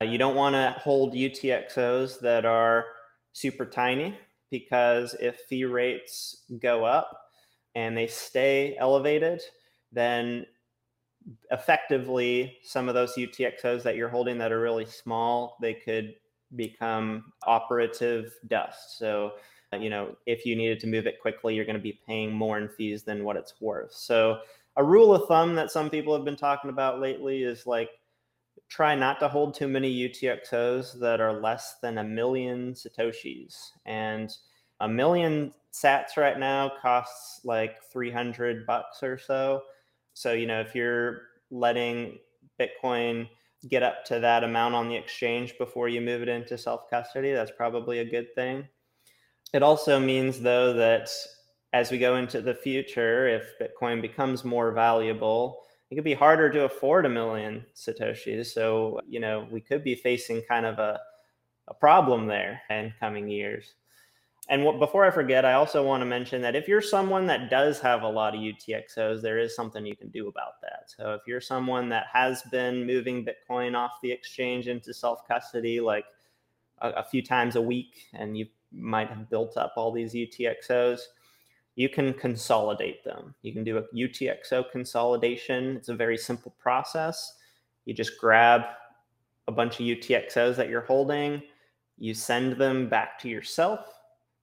uh, 0.00 0.04
you 0.04 0.18
don't 0.18 0.36
want 0.36 0.54
to 0.54 0.78
hold 0.80 1.14
UTXOs 1.14 2.20
that 2.20 2.44
are 2.44 2.84
super 3.32 3.64
tiny 3.64 4.16
because 4.50 5.14
if 5.20 5.40
fee 5.48 5.64
rates 5.64 6.44
go 6.60 6.84
up 6.84 7.10
and 7.74 7.96
they 7.96 8.06
stay 8.06 8.76
elevated, 8.78 9.42
then 9.92 10.46
effectively 11.50 12.58
some 12.62 12.88
of 12.88 12.94
those 12.94 13.14
UTXOs 13.14 13.82
that 13.82 13.96
you're 13.96 14.08
holding 14.08 14.38
that 14.38 14.52
are 14.52 14.60
really 14.60 14.86
small, 14.86 15.56
they 15.60 15.74
could 15.74 16.14
become 16.54 17.32
operative 17.44 18.32
dust. 18.46 18.98
So, 18.98 19.32
you 19.78 19.90
know, 19.90 20.16
if 20.26 20.46
you 20.46 20.54
needed 20.54 20.78
to 20.80 20.86
move 20.86 21.06
it 21.06 21.20
quickly, 21.20 21.54
you're 21.54 21.64
going 21.64 21.76
to 21.76 21.82
be 21.82 22.00
paying 22.06 22.32
more 22.32 22.58
in 22.58 22.68
fees 22.68 23.02
than 23.02 23.24
what 23.24 23.36
it's 23.36 23.54
worth. 23.60 23.92
So, 23.92 24.40
a 24.76 24.84
rule 24.84 25.14
of 25.14 25.26
thumb 25.26 25.54
that 25.54 25.70
some 25.70 25.90
people 25.90 26.14
have 26.14 26.24
been 26.24 26.36
talking 26.36 26.70
about 26.70 27.00
lately 27.00 27.42
is 27.42 27.66
like 27.66 27.90
try 28.68 28.94
not 28.94 29.20
to 29.20 29.28
hold 29.28 29.54
too 29.54 29.68
many 29.68 29.94
UTXOs 30.08 30.98
that 31.00 31.20
are 31.20 31.40
less 31.40 31.76
than 31.82 31.98
a 31.98 32.04
million 32.04 32.74
Satoshis. 32.74 33.54
And 33.84 34.34
a 34.80 34.88
million 34.88 35.52
sats 35.72 36.16
right 36.16 36.38
now 36.38 36.72
costs 36.80 37.40
like 37.44 37.82
300 37.92 38.66
bucks 38.66 39.02
or 39.02 39.18
so. 39.18 39.62
So, 40.14 40.32
you 40.32 40.46
know, 40.46 40.60
if 40.60 40.74
you're 40.74 41.22
letting 41.50 42.18
Bitcoin 42.60 43.28
get 43.68 43.82
up 43.82 44.04
to 44.06 44.20
that 44.20 44.44
amount 44.44 44.74
on 44.74 44.88
the 44.88 44.96
exchange 44.96 45.56
before 45.58 45.88
you 45.88 46.00
move 46.00 46.22
it 46.22 46.28
into 46.28 46.58
self 46.58 46.90
custody, 46.90 47.32
that's 47.32 47.52
probably 47.56 48.00
a 48.00 48.04
good 48.04 48.34
thing. 48.34 48.66
It 49.52 49.62
also 49.62 50.00
means, 50.00 50.40
though, 50.40 50.72
that 50.72 51.08
as 51.72 51.90
we 51.90 51.98
go 51.98 52.16
into 52.16 52.40
the 52.40 52.54
future, 52.54 53.28
if 53.28 53.58
Bitcoin 53.58 54.00
becomes 54.00 54.44
more 54.44 54.72
valuable, 54.72 55.62
it 55.90 55.94
could 55.94 56.04
be 56.04 56.14
harder 56.14 56.50
to 56.50 56.64
afford 56.64 57.06
a 57.06 57.08
million 57.08 57.64
Satoshis. 57.74 58.46
So, 58.46 59.00
you 59.08 59.20
know, 59.20 59.46
we 59.50 59.60
could 59.60 59.84
be 59.84 59.94
facing 59.94 60.42
kind 60.48 60.66
of 60.66 60.78
a, 60.78 60.98
a 61.68 61.74
problem 61.74 62.26
there 62.26 62.60
in 62.70 62.92
coming 63.00 63.28
years 63.28 63.74
and 64.48 64.78
before 64.78 65.04
I 65.04 65.10
forget, 65.10 65.44
I 65.44 65.54
also 65.54 65.84
want 65.84 66.02
to 66.02 66.06
mention 66.06 66.40
that 66.42 66.54
if 66.54 66.68
you're 66.68 66.80
someone 66.80 67.26
that 67.26 67.50
does 67.50 67.80
have 67.80 68.02
a 68.02 68.08
lot 68.08 68.34
of 68.34 68.40
UTXOs, 68.40 69.20
there 69.20 69.38
is 69.38 69.56
something 69.56 69.84
you 69.84 69.96
can 69.96 70.08
do 70.08 70.28
about 70.28 70.60
that. 70.62 70.84
So 70.86 71.14
if 71.14 71.22
you're 71.26 71.40
someone 71.40 71.88
that 71.88 72.06
has 72.12 72.42
been 72.52 72.86
moving 72.86 73.26
Bitcoin 73.26 73.76
off 73.76 74.00
the 74.02 74.12
exchange 74.12 74.68
into 74.68 74.94
self 74.94 75.26
custody 75.26 75.80
like 75.80 76.04
a, 76.80 76.90
a, 76.90 77.04
few 77.04 77.22
times 77.22 77.56
a 77.56 77.60
week, 77.60 78.06
and 78.12 78.38
you 78.38 78.46
might 78.70 79.08
have 79.08 79.28
built 79.28 79.56
up 79.56 79.72
all 79.76 79.90
these 79.90 80.14
UTXOs, 80.14 81.00
you 81.76 81.88
can 81.88 82.12
consolidate 82.14 83.04
them. 83.04 83.34
You 83.42 83.52
can 83.52 83.64
do 83.64 83.78
a 83.78 83.82
UTXO 83.94 84.70
consolidation. 84.70 85.76
It's 85.76 85.88
a 85.88 85.94
very 85.94 86.18
simple 86.18 86.54
process. 86.58 87.34
You 87.84 87.94
just 87.94 88.18
grab 88.18 88.62
a 89.46 89.52
bunch 89.52 89.78
of 89.78 89.86
UTXOs 89.86 90.56
that 90.56 90.68
you're 90.68 90.80
holding, 90.80 91.40
you 91.98 92.12
send 92.12 92.56
them 92.56 92.88
back 92.88 93.18
to 93.20 93.28
yourself 93.28 93.96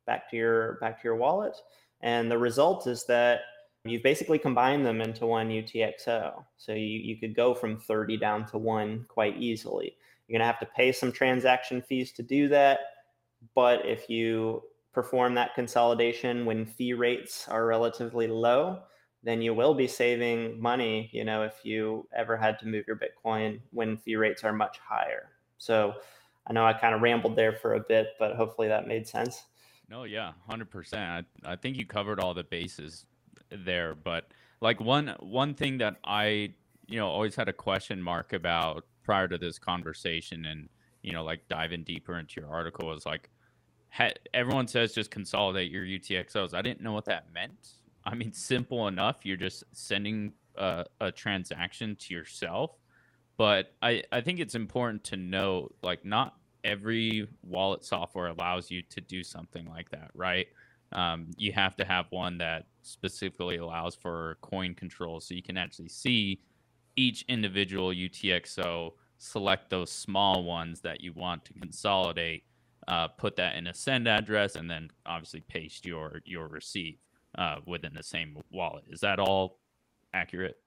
back 0.05 0.29
to 0.29 0.35
your 0.35 0.73
back 0.81 1.01
to 1.01 1.07
your 1.07 1.15
wallet. 1.15 1.55
And 2.01 2.29
the 2.29 2.37
result 2.37 2.87
is 2.87 3.05
that 3.05 3.41
you've 3.85 4.03
basically 4.03 4.39
combined 4.39 4.85
them 4.85 5.01
into 5.01 5.25
one 5.25 5.49
UTXO. 5.49 6.43
So 6.57 6.73
you, 6.73 6.99
you 6.99 7.17
could 7.17 7.35
go 7.35 7.53
from 7.53 7.79
30 7.79 8.17
down 8.17 8.45
to 8.47 8.57
one 8.57 9.05
quite 9.07 9.37
easily. 9.37 9.95
You're 10.27 10.37
gonna 10.37 10.49
have 10.49 10.59
to 10.59 10.69
pay 10.75 10.91
some 10.91 11.11
transaction 11.11 11.81
fees 11.81 12.11
to 12.13 12.23
do 12.23 12.47
that. 12.49 12.79
But 13.55 13.85
if 13.85 14.09
you 14.09 14.63
perform 14.93 15.33
that 15.35 15.55
consolidation 15.55 16.45
when 16.45 16.65
fee 16.65 16.93
rates 16.93 17.47
are 17.49 17.65
relatively 17.65 18.27
low, 18.27 18.79
then 19.23 19.41
you 19.41 19.53
will 19.53 19.73
be 19.73 19.87
saving 19.87 20.59
money, 20.61 21.09
you 21.11 21.23
know, 21.23 21.43
if 21.43 21.55
you 21.63 22.07
ever 22.15 22.37
had 22.37 22.59
to 22.59 22.67
move 22.67 22.85
your 22.87 22.97
Bitcoin 22.97 23.59
when 23.71 23.97
fee 23.97 24.17
rates 24.17 24.43
are 24.43 24.53
much 24.53 24.77
higher. 24.79 25.29
So 25.57 25.93
I 26.45 26.53
know 26.53 26.65
I 26.65 26.73
kind 26.73 26.93
of 26.93 27.01
rambled 27.01 27.35
there 27.35 27.53
for 27.53 27.75
a 27.75 27.79
bit, 27.79 28.09
but 28.19 28.35
hopefully 28.35 28.67
that 28.67 28.87
made 28.87 29.07
sense. 29.07 29.43
No, 29.89 30.03
yeah, 30.03 30.33
hundred 30.47 30.69
percent. 30.69 31.27
I, 31.45 31.53
I 31.53 31.55
think 31.55 31.77
you 31.77 31.85
covered 31.85 32.19
all 32.19 32.33
the 32.33 32.43
bases 32.43 33.05
there, 33.49 33.95
but 33.95 34.27
like 34.61 34.79
one 34.79 35.15
one 35.19 35.53
thing 35.53 35.77
that 35.79 35.97
I 36.03 36.53
you 36.87 36.97
know 36.97 37.07
always 37.07 37.35
had 37.35 37.49
a 37.49 37.53
question 37.53 38.01
mark 38.01 38.33
about 38.33 38.85
prior 39.03 39.27
to 39.27 39.37
this 39.37 39.59
conversation, 39.59 40.45
and 40.45 40.69
you 41.01 41.11
know 41.11 41.23
like 41.23 41.47
diving 41.47 41.83
deeper 41.83 42.17
into 42.17 42.41
your 42.41 42.49
article 42.49 42.87
was 42.87 43.05
like 43.05 43.29
ha- 43.93 44.13
everyone 44.33 44.67
says 44.67 44.93
just 44.93 45.11
consolidate 45.11 45.71
your 45.71 45.83
UTXOs. 45.83 46.53
I 46.53 46.61
didn't 46.61 46.81
know 46.81 46.93
what 46.93 47.05
that 47.05 47.31
meant. 47.33 47.69
I 48.05 48.15
mean, 48.15 48.33
simple 48.33 48.87
enough. 48.87 49.17
You're 49.23 49.37
just 49.37 49.63
sending 49.71 50.33
a, 50.57 50.85
a 50.99 51.11
transaction 51.11 51.95
to 51.97 52.13
yourself, 52.13 52.71
but 53.37 53.73
I 53.81 54.03
I 54.11 54.21
think 54.21 54.39
it's 54.39 54.55
important 54.55 55.03
to 55.05 55.17
know 55.17 55.69
like 55.81 56.03
not 56.03 56.35
every 56.63 57.27
wallet 57.43 57.85
software 57.85 58.27
allows 58.27 58.71
you 58.71 58.81
to 58.89 59.01
do 59.01 59.23
something 59.23 59.65
like 59.67 59.89
that, 59.91 60.11
right? 60.15 60.47
Um, 60.91 61.31
you 61.37 61.51
have 61.53 61.75
to 61.77 61.85
have 61.85 62.05
one 62.09 62.37
that 62.39 62.67
specifically 62.83 63.57
allows 63.57 63.95
for 63.95 64.37
coin 64.41 64.75
control 64.75 65.19
so 65.19 65.33
you 65.33 65.41
can 65.43 65.57
actually 65.57 65.89
see 65.89 66.39
each 66.95 67.25
individual 67.27 67.89
UTXO, 67.89 68.93
select 69.17 69.69
those 69.69 69.91
small 69.91 70.43
ones 70.43 70.81
that 70.81 71.01
you 71.01 71.11
want 71.13 71.43
to 71.45 71.53
consolidate, 71.53 72.43
uh, 72.87 73.07
put 73.09 73.35
that 73.37 73.55
in 73.55 73.67
a 73.67 73.73
send 73.73 74.07
address, 74.07 74.55
and 74.55 74.69
then 74.69 74.89
obviously 75.05 75.41
paste 75.41 75.85
your 75.85 76.21
your 76.25 76.47
receipt 76.47 76.99
uh, 77.37 77.57
within 77.65 77.93
the 77.93 78.03
same 78.03 78.37
wallet. 78.51 78.83
Is 78.89 78.99
that 79.01 79.19
all 79.19 79.59
accurate? 80.13 80.57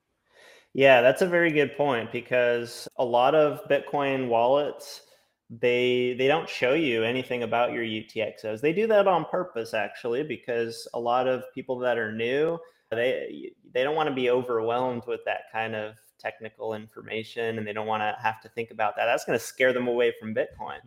Yeah, 0.73 1.01
that's 1.01 1.23
a 1.23 1.27
very 1.27 1.51
good 1.51 1.77
point 1.77 2.13
because 2.13 2.87
a 2.97 3.05
lot 3.05 3.35
of 3.35 3.61
Bitcoin 3.69 4.29
wallets 4.29 5.03
they 5.49 6.15
they 6.19 6.27
don't 6.27 6.49
show 6.49 6.75
you 6.75 7.05
anything 7.05 7.45
about 7.45 7.73
your 7.73 7.85
UTXOs. 7.85 8.61
They 8.61 8.73
do 8.73 8.87
that 8.89 9.07
on 9.07 9.25
purpose 9.27 9.75
actually 9.75 10.25
because 10.25 10.89
a 10.95 11.01
lot 11.01 11.29
of 11.29 11.45
people 11.55 11.79
that 11.79 11.99
are 11.99 12.13
new, 12.13 12.59
they 12.91 13.53
they 13.73 13.85
don't 13.85 13.95
want 13.95 14.09
to 14.09 14.15
be 14.15 14.31
overwhelmed 14.31 15.03
with 15.07 15.21
that 15.25 15.43
kind 15.53 15.77
of 15.77 15.95
technical 16.19 16.75
information 16.75 17.59
and 17.59 17.67
they 17.67 17.73
don't 17.73 17.87
want 17.87 18.03
to 18.03 18.17
have 18.21 18.41
to 18.41 18.49
think 18.49 18.71
about 18.71 18.97
that. 18.97 19.07
That's 19.07 19.25
going 19.25 19.39
to 19.39 19.45
scare 19.45 19.73
them 19.73 19.87
away 19.87 20.13
from 20.19 20.35
Bitcoin. 20.35 20.79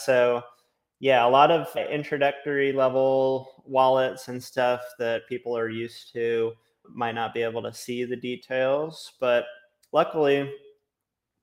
So, 0.00 0.42
yeah, 1.00 1.24
a 1.24 1.28
lot 1.28 1.50
of 1.50 1.74
introductory 1.76 2.72
level 2.72 3.62
wallets 3.64 4.28
and 4.28 4.42
stuff 4.42 4.80
that 4.98 5.28
people 5.28 5.56
are 5.56 5.68
used 5.68 6.12
to 6.12 6.52
might 6.92 7.14
not 7.14 7.34
be 7.34 7.42
able 7.42 7.62
to 7.62 7.72
see 7.72 8.04
the 8.04 8.16
details, 8.16 9.12
but 9.20 9.44
luckily 9.92 10.50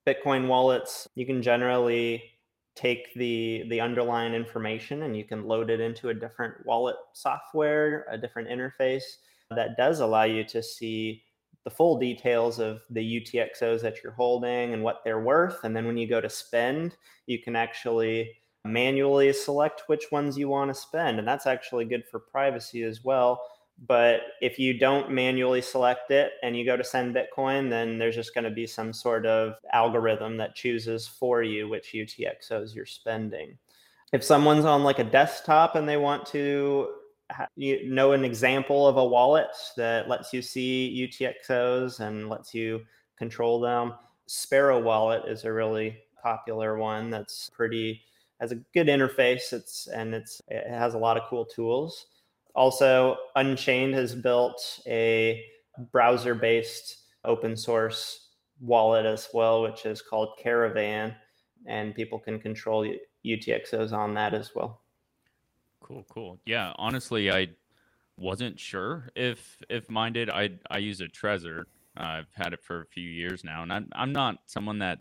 Bitcoin 0.05 0.47
wallets, 0.47 1.07
you 1.15 1.25
can 1.25 1.41
generally 1.41 2.23
take 2.75 3.13
the 3.13 3.63
the 3.69 3.79
underlying 3.79 4.33
information 4.33 5.03
and 5.03 5.15
you 5.15 5.23
can 5.23 5.45
load 5.45 5.69
it 5.69 5.79
into 5.79 6.09
a 6.09 6.13
different 6.13 6.53
wallet 6.65 6.97
software, 7.13 8.05
a 8.11 8.17
different 8.17 8.49
interface 8.49 9.03
that 9.51 9.77
does 9.77 10.01
allow 10.01 10.23
you 10.23 10.43
to 10.43 10.61
see 10.61 11.23
the 11.63 11.69
full 11.69 11.97
details 11.97 12.59
of 12.59 12.81
the 12.89 13.21
UTXOs 13.21 13.81
that 13.81 14.03
you're 14.03 14.13
holding 14.13 14.73
and 14.73 14.83
what 14.83 15.01
they're 15.03 15.21
worth. 15.21 15.63
And 15.63 15.75
then 15.75 15.87
when 15.87 15.97
you 15.97 16.07
go 16.07 16.21
to 16.21 16.29
spend, 16.29 16.95
you 17.25 17.39
can 17.39 17.55
actually 17.55 18.31
manually 18.65 19.31
select 19.31 19.83
which 19.87 20.11
ones 20.11 20.37
you 20.37 20.49
want 20.49 20.73
to 20.73 20.79
spend. 20.79 21.19
And 21.19 21.27
that's 21.27 21.47
actually 21.47 21.85
good 21.85 22.05
for 22.05 22.19
privacy 22.19 22.83
as 22.83 23.03
well 23.03 23.41
but 23.87 24.21
if 24.41 24.57
you 24.57 24.77
don't 24.77 25.11
manually 25.11 25.61
select 25.61 26.09
it 26.09 26.33
and 26.43 26.55
you 26.55 26.65
go 26.65 26.77
to 26.77 26.83
send 26.83 27.15
Bitcoin, 27.15 27.69
then 27.69 27.97
there's 27.97 28.15
just 28.15 28.33
going 28.33 28.45
to 28.45 28.49
be 28.49 28.65
some 28.65 28.93
sort 28.93 29.25
of 29.25 29.55
algorithm 29.73 30.37
that 30.37 30.55
chooses 30.55 31.07
for 31.07 31.43
you 31.43 31.67
which 31.67 31.93
UTXOs 31.93 32.73
you're 32.73 32.85
spending. 32.85 33.57
If 34.13 34.23
someone's 34.23 34.65
on 34.65 34.83
like 34.83 34.99
a 34.99 35.03
desktop 35.03 35.75
and 35.75 35.87
they 35.87 35.97
want 35.97 36.25
to 36.27 36.89
you 37.55 37.89
know 37.89 38.11
an 38.11 38.23
example 38.23 38.87
of 38.87 38.97
a 38.97 39.05
wallet 39.05 39.47
that 39.75 40.07
lets 40.07 40.31
you 40.31 40.41
see 40.41 41.09
UTXOs 41.11 41.99
and 41.99 42.29
lets 42.29 42.53
you 42.53 42.81
control 43.17 43.59
them, 43.59 43.93
Sparrow 44.27 44.81
Wallet 44.81 45.23
is 45.27 45.43
a 45.43 45.51
really 45.51 45.97
popular 46.21 46.77
one 46.77 47.09
that's 47.09 47.49
pretty 47.49 48.01
has 48.39 48.51
a 48.51 48.55
good 48.73 48.87
interface. 48.87 49.53
It's 49.53 49.87
and 49.87 50.13
it's 50.13 50.41
it 50.47 50.69
has 50.69 50.93
a 50.93 50.97
lot 50.97 51.17
of 51.17 51.23
cool 51.29 51.45
tools. 51.45 52.07
Also, 52.55 53.17
Unchained 53.35 53.93
has 53.93 54.15
built 54.15 54.79
a 54.87 55.43
browser-based 55.91 57.03
open 57.25 57.57
source 57.57 58.29
wallet 58.61 59.05
as 59.05 59.27
well, 59.33 59.61
which 59.61 59.85
is 59.85 60.01
called 60.01 60.39
Caravan, 60.41 61.13
and 61.65 61.93
people 61.93 62.17
can 62.17 62.39
control 62.39 62.89
UTXOs 63.25 63.91
on 63.91 64.13
that 64.13 64.33
as 64.33 64.55
well. 64.55 64.81
Cool, 65.81 66.05
cool. 66.09 66.39
Yeah, 66.45 66.71
honestly, 66.77 67.31
I 67.31 67.49
wasn't 68.17 68.59
sure 68.59 69.09
if 69.15 69.61
if 69.69 69.89
mine 69.89 70.13
did. 70.13 70.29
I 70.29 70.51
I 70.69 70.77
use 70.79 71.01
a 71.01 71.07
Trezor. 71.07 71.65
I've 71.97 72.31
had 72.33 72.53
it 72.53 72.63
for 72.63 72.81
a 72.81 72.85
few 72.85 73.07
years 73.07 73.43
now, 73.43 73.63
and 73.63 73.71
I'm 73.71 73.89
I'm 73.93 74.11
not 74.11 74.37
someone 74.45 74.79
that 74.79 74.99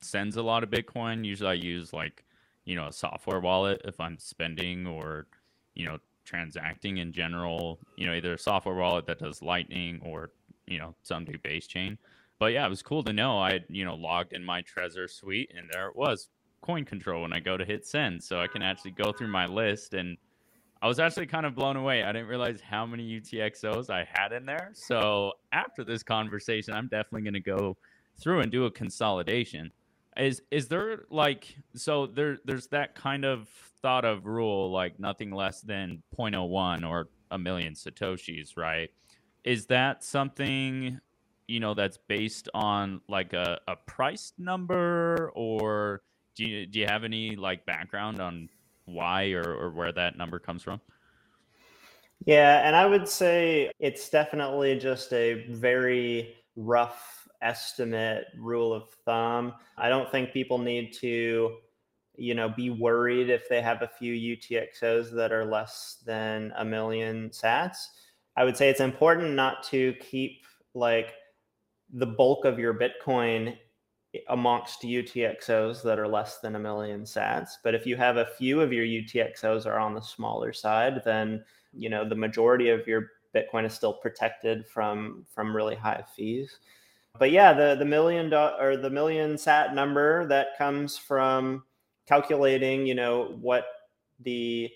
sends 0.00 0.36
a 0.36 0.42
lot 0.42 0.62
of 0.62 0.70
Bitcoin. 0.70 1.24
Usually, 1.24 1.50
I 1.50 1.54
use 1.54 1.92
like 1.92 2.24
you 2.64 2.76
know 2.76 2.86
a 2.86 2.92
software 2.92 3.40
wallet 3.40 3.82
if 3.84 4.00
I'm 4.00 4.18
spending 4.18 4.86
or 4.86 5.26
you 5.74 5.86
know 5.86 5.98
transacting 6.24 6.98
in 6.98 7.12
general. 7.12 7.80
You 7.96 8.06
know, 8.06 8.14
either 8.14 8.34
a 8.34 8.38
software 8.38 8.74
wallet 8.74 9.06
that 9.06 9.18
does 9.18 9.42
Lightning 9.42 10.00
or 10.04 10.30
you 10.66 10.78
know 10.78 10.94
some 11.02 11.24
do 11.24 11.34
base 11.42 11.66
chain. 11.66 11.98
But 12.38 12.52
yeah, 12.52 12.66
it 12.66 12.70
was 12.70 12.82
cool 12.82 13.02
to 13.04 13.12
know. 13.12 13.38
I 13.38 13.60
you 13.68 13.84
know 13.84 13.94
logged 13.94 14.32
in 14.32 14.44
my 14.44 14.62
Trezor 14.62 15.10
suite, 15.10 15.52
and 15.56 15.68
there 15.72 15.88
it 15.88 15.96
was, 15.96 16.28
coin 16.60 16.84
control 16.84 17.22
when 17.22 17.32
I 17.32 17.40
go 17.40 17.56
to 17.56 17.64
hit 17.64 17.86
send, 17.86 18.22
so 18.22 18.40
I 18.40 18.46
can 18.46 18.62
actually 18.62 18.92
go 18.92 19.12
through 19.12 19.28
my 19.28 19.46
list 19.46 19.94
and 19.94 20.16
I 20.82 20.88
was 20.88 20.98
actually 20.98 21.26
kind 21.26 21.46
of 21.46 21.54
blown 21.54 21.76
away. 21.76 22.02
I 22.02 22.10
didn't 22.10 22.26
realize 22.26 22.60
how 22.60 22.84
many 22.84 23.20
UTXOs 23.20 23.88
I 23.88 24.04
had 24.12 24.32
in 24.32 24.44
there. 24.44 24.70
So 24.72 25.32
after 25.52 25.84
this 25.84 26.02
conversation, 26.02 26.74
I'm 26.74 26.88
definitely 26.88 27.22
going 27.22 27.34
to 27.34 27.40
go 27.40 27.76
through 28.20 28.40
and 28.40 28.50
do 28.50 28.64
a 28.64 28.70
consolidation. 28.70 29.70
Is 30.16 30.42
is 30.50 30.68
there 30.68 31.04
like 31.10 31.56
so 31.74 32.06
there 32.06 32.38
there's 32.44 32.66
that 32.68 32.94
kind 32.94 33.24
of 33.24 33.48
thought 33.80 34.04
of 34.04 34.26
rule 34.26 34.70
like 34.70 35.00
nothing 35.00 35.30
less 35.30 35.60
than 35.60 36.02
0.01 36.18 36.88
or 36.88 37.08
a 37.30 37.38
million 37.38 37.74
satoshis, 37.74 38.56
right? 38.56 38.90
Is 39.44 39.66
that 39.66 40.04
something 40.04 41.00
you 41.48 41.60
know 41.60 41.74
that's 41.74 41.98
based 42.08 42.48
on 42.54 43.00
like 43.08 43.32
a, 43.32 43.58
a 43.66 43.76
price 43.76 44.32
number 44.38 45.32
or 45.34 46.02
do 46.34 46.44
you 46.44 46.66
do 46.66 46.78
you 46.78 46.86
have 46.86 47.04
any 47.04 47.36
like 47.36 47.64
background 47.66 48.20
on 48.20 48.48
why 48.84 49.32
or, 49.32 49.44
or 49.44 49.70
where 49.70 49.92
that 49.92 50.16
number 50.16 50.38
comes 50.38 50.62
from? 50.62 50.80
Yeah, 52.24 52.66
and 52.66 52.76
I 52.76 52.86
would 52.86 53.08
say 53.08 53.72
it's 53.80 54.08
definitely 54.08 54.78
just 54.78 55.12
a 55.12 55.44
very 55.48 56.34
rough 56.56 57.21
estimate 57.42 58.26
rule 58.38 58.72
of 58.72 58.90
thumb. 59.04 59.54
I 59.76 59.88
don't 59.88 60.10
think 60.10 60.32
people 60.32 60.58
need 60.58 60.92
to, 60.94 61.56
you 62.16 62.34
know, 62.34 62.48
be 62.48 62.70
worried 62.70 63.30
if 63.30 63.48
they 63.48 63.60
have 63.60 63.82
a 63.82 63.90
few 63.98 64.14
UTXOs 64.36 65.12
that 65.12 65.32
are 65.32 65.44
less 65.44 65.98
than 66.06 66.52
a 66.56 66.64
million 66.64 67.30
sats. 67.30 67.86
I 68.36 68.44
would 68.44 68.56
say 68.56 68.70
it's 68.70 68.80
important 68.80 69.34
not 69.34 69.62
to 69.64 69.94
keep 69.94 70.44
like 70.74 71.14
the 71.92 72.06
bulk 72.06 72.44
of 72.44 72.58
your 72.58 72.74
Bitcoin 72.74 73.56
amongst 74.28 74.82
UTXOs 74.82 75.82
that 75.82 75.98
are 75.98 76.08
less 76.08 76.38
than 76.38 76.56
a 76.56 76.60
million 76.60 77.02
sats. 77.02 77.52
But 77.62 77.74
if 77.74 77.86
you 77.86 77.96
have 77.96 78.16
a 78.16 78.28
few 78.38 78.60
of 78.60 78.72
your 78.72 78.84
UTXOs 78.84 79.66
are 79.66 79.78
on 79.78 79.94
the 79.94 80.00
smaller 80.00 80.52
side, 80.52 81.02
then 81.04 81.44
you 81.72 81.88
know 81.88 82.06
the 82.06 82.14
majority 82.14 82.68
of 82.68 82.86
your 82.86 83.08
Bitcoin 83.34 83.64
is 83.64 83.72
still 83.72 83.94
protected 83.94 84.66
from 84.66 85.24
from 85.34 85.56
really 85.56 85.74
high 85.74 86.04
fees. 86.14 86.58
But 87.18 87.30
yeah, 87.30 87.52
the 87.52 87.76
the 87.78 87.84
million 87.84 88.30
do- 88.30 88.56
or 88.60 88.76
the 88.76 88.90
million 88.90 89.36
sat 89.36 89.74
number 89.74 90.26
that 90.26 90.58
comes 90.58 90.98
from 90.98 91.64
calculating, 92.06 92.86
you 92.86 92.94
know, 92.94 93.36
what 93.40 93.64
the 94.20 94.70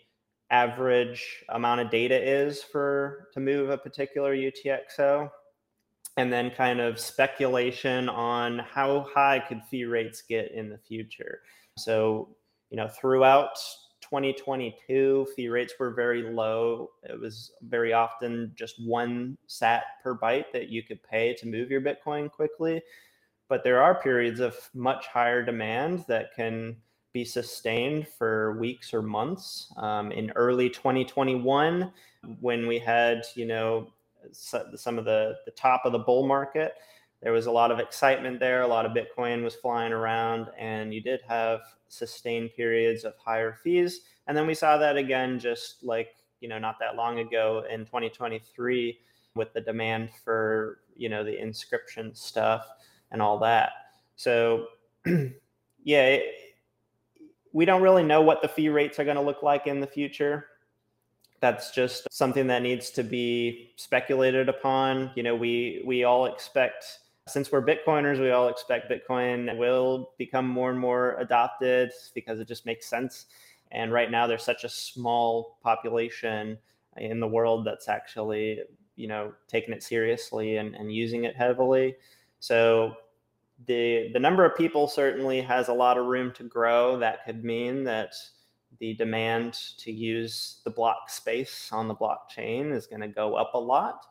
average 0.50 1.44
amount 1.48 1.80
of 1.80 1.90
data 1.90 2.16
is 2.16 2.62
for 2.62 3.28
to 3.34 3.40
move 3.40 3.70
a 3.70 3.78
particular 3.78 4.34
UTXO 4.36 5.28
and 6.16 6.32
then 6.32 6.50
kind 6.50 6.80
of 6.80 7.00
speculation 7.00 8.08
on 8.08 8.60
how 8.60 9.06
high 9.12 9.38
could 9.40 9.62
fee 9.68 9.84
rates 9.84 10.22
get 10.22 10.52
in 10.52 10.68
the 10.70 10.78
future. 10.78 11.40
So, 11.76 12.36
you 12.70 12.76
know, 12.76 12.88
throughout 12.88 13.58
2022, 14.08 15.26
fee 15.34 15.48
rates 15.48 15.74
were 15.78 15.92
very 15.92 16.22
low. 16.22 16.90
It 17.02 17.18
was 17.18 17.52
very 17.62 17.92
often 17.92 18.52
just 18.54 18.82
one 18.84 19.36
sat 19.46 19.84
per 20.02 20.16
byte 20.16 20.52
that 20.52 20.68
you 20.68 20.82
could 20.82 21.02
pay 21.02 21.34
to 21.34 21.46
move 21.46 21.70
your 21.70 21.80
Bitcoin 21.80 22.30
quickly. 22.30 22.82
But 23.48 23.64
there 23.64 23.82
are 23.82 24.00
periods 24.00 24.40
of 24.40 24.56
much 24.74 25.06
higher 25.06 25.44
demand 25.44 26.04
that 26.08 26.34
can 26.34 26.76
be 27.12 27.24
sustained 27.24 28.06
for 28.08 28.58
weeks 28.58 28.92
or 28.92 29.02
months. 29.02 29.72
Um, 29.76 30.12
in 30.12 30.30
early 30.32 30.68
2021, 30.68 31.92
when 32.40 32.66
we 32.66 32.78
had, 32.78 33.22
you 33.34 33.46
know, 33.46 33.92
some 34.32 34.98
of 34.98 35.04
the 35.04 35.36
the 35.44 35.52
top 35.52 35.82
of 35.84 35.92
the 35.92 35.98
bull 35.98 36.26
market. 36.26 36.74
There 37.22 37.32
was 37.32 37.46
a 37.46 37.50
lot 37.50 37.70
of 37.70 37.78
excitement 37.78 38.38
there. 38.38 38.62
A 38.62 38.66
lot 38.66 38.86
of 38.86 38.92
Bitcoin 38.92 39.42
was 39.42 39.54
flying 39.54 39.92
around, 39.92 40.48
and 40.58 40.92
you 40.92 41.00
did 41.00 41.20
have 41.26 41.60
sustained 41.88 42.50
periods 42.54 43.04
of 43.04 43.14
higher 43.16 43.54
fees. 43.62 44.02
And 44.26 44.36
then 44.36 44.46
we 44.46 44.54
saw 44.54 44.76
that 44.78 44.96
again, 44.96 45.38
just 45.38 45.82
like 45.82 46.14
you 46.40 46.48
know, 46.48 46.58
not 46.58 46.78
that 46.78 46.96
long 46.96 47.18
ago 47.20 47.64
in 47.70 47.80
2023, 47.86 48.98
with 49.34 49.52
the 49.54 49.60
demand 49.60 50.10
for 50.24 50.80
you 50.94 51.08
know 51.08 51.24
the 51.24 51.40
inscription 51.40 52.14
stuff 52.14 52.66
and 53.10 53.22
all 53.22 53.38
that. 53.38 53.70
So, 54.16 54.66
yeah, 55.06 56.06
it, 56.06 56.24
we 57.52 57.64
don't 57.64 57.82
really 57.82 58.02
know 58.02 58.20
what 58.20 58.42
the 58.42 58.48
fee 58.48 58.68
rates 58.68 58.98
are 58.98 59.04
going 59.04 59.16
to 59.16 59.22
look 59.22 59.42
like 59.42 59.66
in 59.66 59.80
the 59.80 59.86
future 59.86 60.46
that's 61.40 61.70
just 61.70 62.06
something 62.10 62.46
that 62.46 62.62
needs 62.62 62.90
to 62.90 63.02
be 63.02 63.72
speculated 63.76 64.48
upon. 64.48 65.10
You 65.14 65.22
know, 65.22 65.36
we 65.36 65.82
we 65.84 66.04
all 66.04 66.26
expect 66.26 66.98
since 67.28 67.50
we're 67.50 67.64
Bitcoiners, 67.64 68.20
we 68.20 68.30
all 68.30 68.48
expect 68.48 68.90
Bitcoin 68.90 69.56
will 69.56 70.12
become 70.16 70.46
more 70.46 70.70
and 70.70 70.78
more 70.78 71.16
adopted 71.18 71.90
because 72.14 72.38
it 72.38 72.46
just 72.46 72.66
makes 72.66 72.86
sense. 72.86 73.26
And 73.72 73.92
right 73.92 74.10
now, 74.10 74.26
there's 74.26 74.44
such 74.44 74.62
a 74.62 74.68
small 74.68 75.58
population 75.62 76.56
in 76.96 77.18
the 77.18 77.26
world 77.26 77.66
that's 77.66 77.88
actually, 77.88 78.60
you 78.94 79.08
know, 79.08 79.32
taking 79.48 79.74
it 79.74 79.82
seriously 79.82 80.56
and, 80.58 80.74
and 80.76 80.92
using 80.92 81.24
it 81.24 81.34
heavily. 81.34 81.96
So 82.38 82.94
the 83.66 84.10
the 84.12 84.20
number 84.20 84.44
of 84.44 84.56
people 84.56 84.86
certainly 84.86 85.40
has 85.40 85.68
a 85.68 85.72
lot 85.72 85.98
of 85.98 86.06
room 86.06 86.32
to 86.34 86.44
grow. 86.44 86.98
That 86.98 87.24
could 87.24 87.42
mean 87.42 87.82
that 87.84 88.14
the 88.78 88.94
demand 88.94 89.54
to 89.78 89.90
use 89.90 90.60
the 90.64 90.70
block 90.70 91.08
space 91.08 91.70
on 91.72 91.88
the 91.88 91.94
blockchain 91.94 92.72
is 92.72 92.86
going 92.86 93.00
to 93.00 93.08
go 93.08 93.34
up 93.34 93.54
a 93.54 93.58
lot 93.58 94.04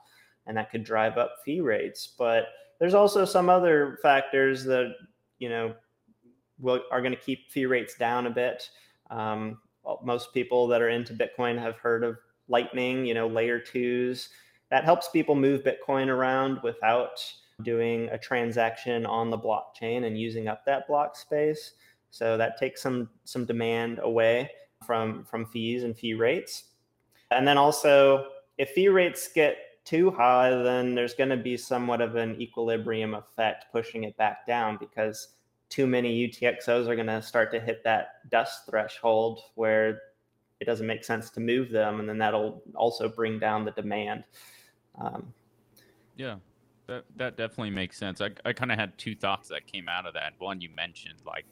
and 0.47 0.57
that 0.57 0.71
could 0.71 0.83
drive 0.83 1.17
up 1.17 1.35
fee 1.43 1.61
rates 1.61 2.07
but 2.17 2.45
there's 2.79 2.93
also 2.93 3.25
some 3.25 3.49
other 3.49 3.99
factors 4.01 4.63
that 4.65 4.93
you 5.39 5.49
know 5.49 5.73
will, 6.59 6.81
are 6.91 7.01
going 7.01 7.13
to 7.13 7.19
keep 7.19 7.51
fee 7.51 7.65
rates 7.65 7.95
down 7.95 8.27
a 8.27 8.31
bit. 8.31 8.69
Um, 9.09 9.59
most 10.03 10.33
people 10.33 10.67
that 10.67 10.81
are 10.81 10.89
into 10.89 11.13
bitcoin 11.13 11.59
have 11.59 11.77
heard 11.77 12.03
of 12.03 12.17
lightning 12.47 13.05
you 13.05 13.13
know 13.13 13.27
layer 13.27 13.59
twos. 13.59 14.29
That 14.71 14.83
helps 14.83 15.09
people 15.09 15.35
move 15.35 15.63
bitcoin 15.63 16.07
around 16.07 16.59
without 16.63 17.23
doing 17.61 18.09
a 18.09 18.17
transaction 18.17 19.05
on 19.05 19.29
the 19.29 19.37
blockchain 19.37 20.05
and 20.05 20.19
using 20.19 20.47
up 20.47 20.65
that 20.65 20.87
block 20.87 21.15
space. 21.15 21.73
So 22.09 22.37
that 22.37 22.57
takes 22.57 22.81
some 22.81 23.09
some 23.23 23.45
demand 23.45 23.99
away 24.01 24.49
from 24.85 25.23
from 25.25 25.45
fees 25.45 25.83
and 25.83 25.97
fee 25.97 26.13
rates. 26.13 26.65
And 27.31 27.47
then 27.47 27.57
also 27.57 28.27
if 28.57 28.69
fee 28.69 28.89
rates 28.89 29.29
get 29.33 29.57
too 29.85 30.11
high, 30.11 30.49
then 30.49 30.95
there's 30.95 31.13
going 31.13 31.29
to 31.29 31.37
be 31.37 31.55
somewhat 31.55 32.01
of 32.01 32.15
an 32.15 32.39
equilibrium 32.41 33.13
effect 33.13 33.65
pushing 33.71 34.03
it 34.03 34.17
back 34.17 34.45
down 34.45 34.77
because 34.77 35.29
too 35.69 35.87
many 35.87 36.27
UTXOs 36.27 36.87
are 36.87 36.95
going 36.95 37.07
to 37.07 37.21
start 37.21 37.51
to 37.51 37.59
hit 37.59 37.83
that 37.83 38.29
dust 38.29 38.65
threshold 38.69 39.41
where 39.55 40.01
it 40.59 40.65
doesn't 40.65 40.87
make 40.87 41.03
sense 41.03 41.29
to 41.31 41.39
move 41.39 41.69
them, 41.69 41.99
and 41.99 42.07
then 42.07 42.17
that'll 42.17 42.61
also 42.75 43.07
bring 43.07 43.39
down 43.39 43.65
the 43.65 43.71
demand. 43.71 44.23
Um, 44.99 45.33
yeah, 46.15 46.35
that 46.87 47.03
that 47.17 47.35
definitely 47.35 47.71
makes 47.71 47.97
sense. 47.97 48.21
I 48.21 48.29
I 48.45 48.53
kind 48.53 48.71
of 48.71 48.79
had 48.79 48.97
two 48.97 49.15
thoughts 49.15 49.49
that 49.49 49.67
came 49.67 49.89
out 49.89 50.05
of 50.05 50.13
that. 50.13 50.33
One 50.39 50.61
you 50.61 50.69
mentioned, 50.73 51.19
like 51.25 51.45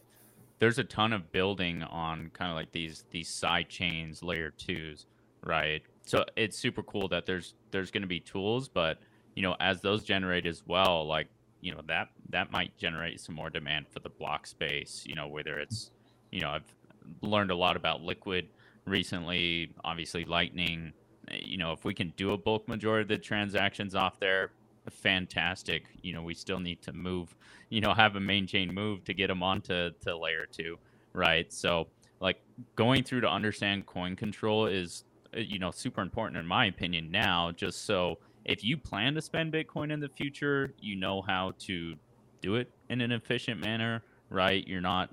there's 0.59 0.79
a 0.79 0.83
ton 0.85 1.11
of 1.11 1.29
building 1.33 1.83
on 1.83 2.31
kind 2.33 2.49
of 2.49 2.55
like 2.55 2.71
these 2.71 3.03
these 3.11 3.27
side 3.27 3.67
chains 3.67 4.23
layer 4.23 4.51
twos 4.51 5.07
right 5.43 5.81
so 6.05 6.23
it's 6.37 6.57
super 6.57 6.81
cool 6.83 7.09
that 7.09 7.25
there's 7.25 7.55
there's 7.73 7.91
going 7.91 8.01
to 8.01 8.07
be 8.07 8.19
tools 8.19 8.69
but 8.69 8.99
you 9.35 9.41
know 9.43 9.55
as 9.59 9.81
those 9.81 10.03
generate 10.03 10.45
as 10.45 10.63
well 10.65 11.05
like 11.05 11.27
you 11.59 11.73
know 11.73 11.81
that 11.87 12.07
that 12.29 12.51
might 12.51 12.75
generate 12.77 13.19
some 13.19 13.35
more 13.35 13.49
demand 13.49 13.85
for 13.89 13.99
the 13.99 14.09
block 14.09 14.47
space 14.47 15.03
you 15.05 15.15
know 15.15 15.27
whether 15.27 15.59
it's 15.59 15.91
you 16.31 16.39
know 16.39 16.49
i've 16.49 16.75
learned 17.21 17.51
a 17.51 17.55
lot 17.55 17.75
about 17.75 18.01
liquid 18.01 18.47
recently 18.85 19.73
obviously 19.83 20.23
lightning 20.23 20.93
you 21.31 21.57
know 21.57 21.73
if 21.73 21.83
we 21.83 21.93
can 21.93 22.13
do 22.15 22.31
a 22.31 22.37
bulk 22.37 22.67
majority 22.67 23.01
of 23.01 23.07
the 23.09 23.17
transactions 23.17 23.95
off 23.95 24.19
there 24.19 24.51
fantastic. 24.91 25.85
You 26.01 26.13
know, 26.13 26.23
we 26.23 26.33
still 26.33 26.59
need 26.59 26.81
to 26.83 26.93
move, 26.93 27.35
you 27.69 27.81
know, 27.81 27.93
have 27.93 28.15
a 28.15 28.19
main 28.19 28.47
chain 28.47 28.73
move 28.73 29.03
to 29.05 29.13
get 29.13 29.27
them 29.27 29.43
onto 29.43 29.91
to 29.91 30.17
layer 30.17 30.45
two, 30.51 30.77
right? 31.13 31.51
So, 31.51 31.87
like 32.19 32.41
going 32.75 33.03
through 33.03 33.21
to 33.21 33.29
understand 33.29 33.85
coin 33.85 34.15
control 34.15 34.67
is, 34.67 35.03
Uh, 35.35 35.39
you 35.39 35.59
know, 35.59 35.71
super 35.71 36.01
important 36.01 36.37
in 36.37 36.45
my 36.45 36.65
opinion 36.65 37.11
now, 37.11 37.51
just 37.51 37.85
so 37.85 38.19
if 38.45 38.63
you 38.63 38.77
plan 38.77 39.13
to 39.15 39.21
spend 39.21 39.53
Bitcoin 39.53 39.91
in 39.91 39.99
the 39.99 40.09
future, 40.09 40.73
you 40.79 40.95
know 40.95 41.21
how 41.21 41.53
to 41.59 41.95
do 42.41 42.55
it 42.55 42.69
in 42.89 43.01
an 43.01 43.11
efficient 43.11 43.59
manner, 43.61 44.03
right? 44.29 44.67
You're 44.67 44.81
not 44.81 45.09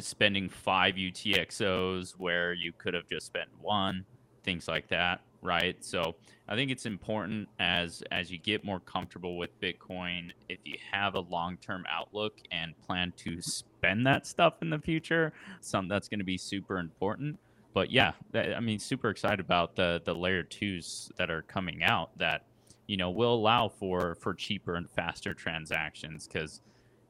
spending 0.00 0.48
five 0.48 0.94
UTXOs 0.94 2.12
where 2.18 2.52
you 2.52 2.72
could 2.72 2.94
have 2.94 3.08
just 3.08 3.26
spent 3.26 3.48
one, 3.60 4.04
things 4.44 4.68
like 4.68 4.88
that, 4.88 5.22
right? 5.42 5.84
So 5.84 6.14
I 6.48 6.54
think 6.54 6.70
it's 6.70 6.86
important 6.86 7.48
as 7.58 8.02
as 8.12 8.30
you 8.30 8.38
get 8.38 8.64
more 8.64 8.80
comfortable 8.80 9.36
with 9.36 9.58
Bitcoin, 9.60 10.30
if 10.48 10.60
you 10.64 10.76
have 10.92 11.14
a 11.14 11.20
long 11.20 11.56
term 11.56 11.84
outlook 11.90 12.38
and 12.52 12.78
plan 12.78 13.12
to 13.18 13.40
spend 13.42 14.06
that 14.06 14.26
stuff 14.26 14.54
in 14.62 14.70
the 14.70 14.78
future, 14.78 15.32
something 15.60 15.88
that's 15.88 16.08
going 16.08 16.20
to 16.20 16.24
be 16.24 16.38
super 16.38 16.78
important. 16.78 17.38
But 17.72 17.90
yeah, 17.90 18.12
that, 18.32 18.56
I 18.56 18.60
mean, 18.60 18.78
super 18.78 19.10
excited 19.10 19.40
about 19.40 19.76
the 19.76 20.02
the 20.04 20.14
layer 20.14 20.42
twos 20.42 21.10
that 21.16 21.30
are 21.30 21.42
coming 21.42 21.82
out 21.82 22.16
that 22.18 22.46
you 22.86 22.96
know 22.96 23.10
will 23.10 23.34
allow 23.34 23.68
for 23.68 24.16
for 24.16 24.34
cheaper 24.34 24.74
and 24.74 24.90
faster 24.90 25.34
transactions 25.34 26.26
because 26.26 26.60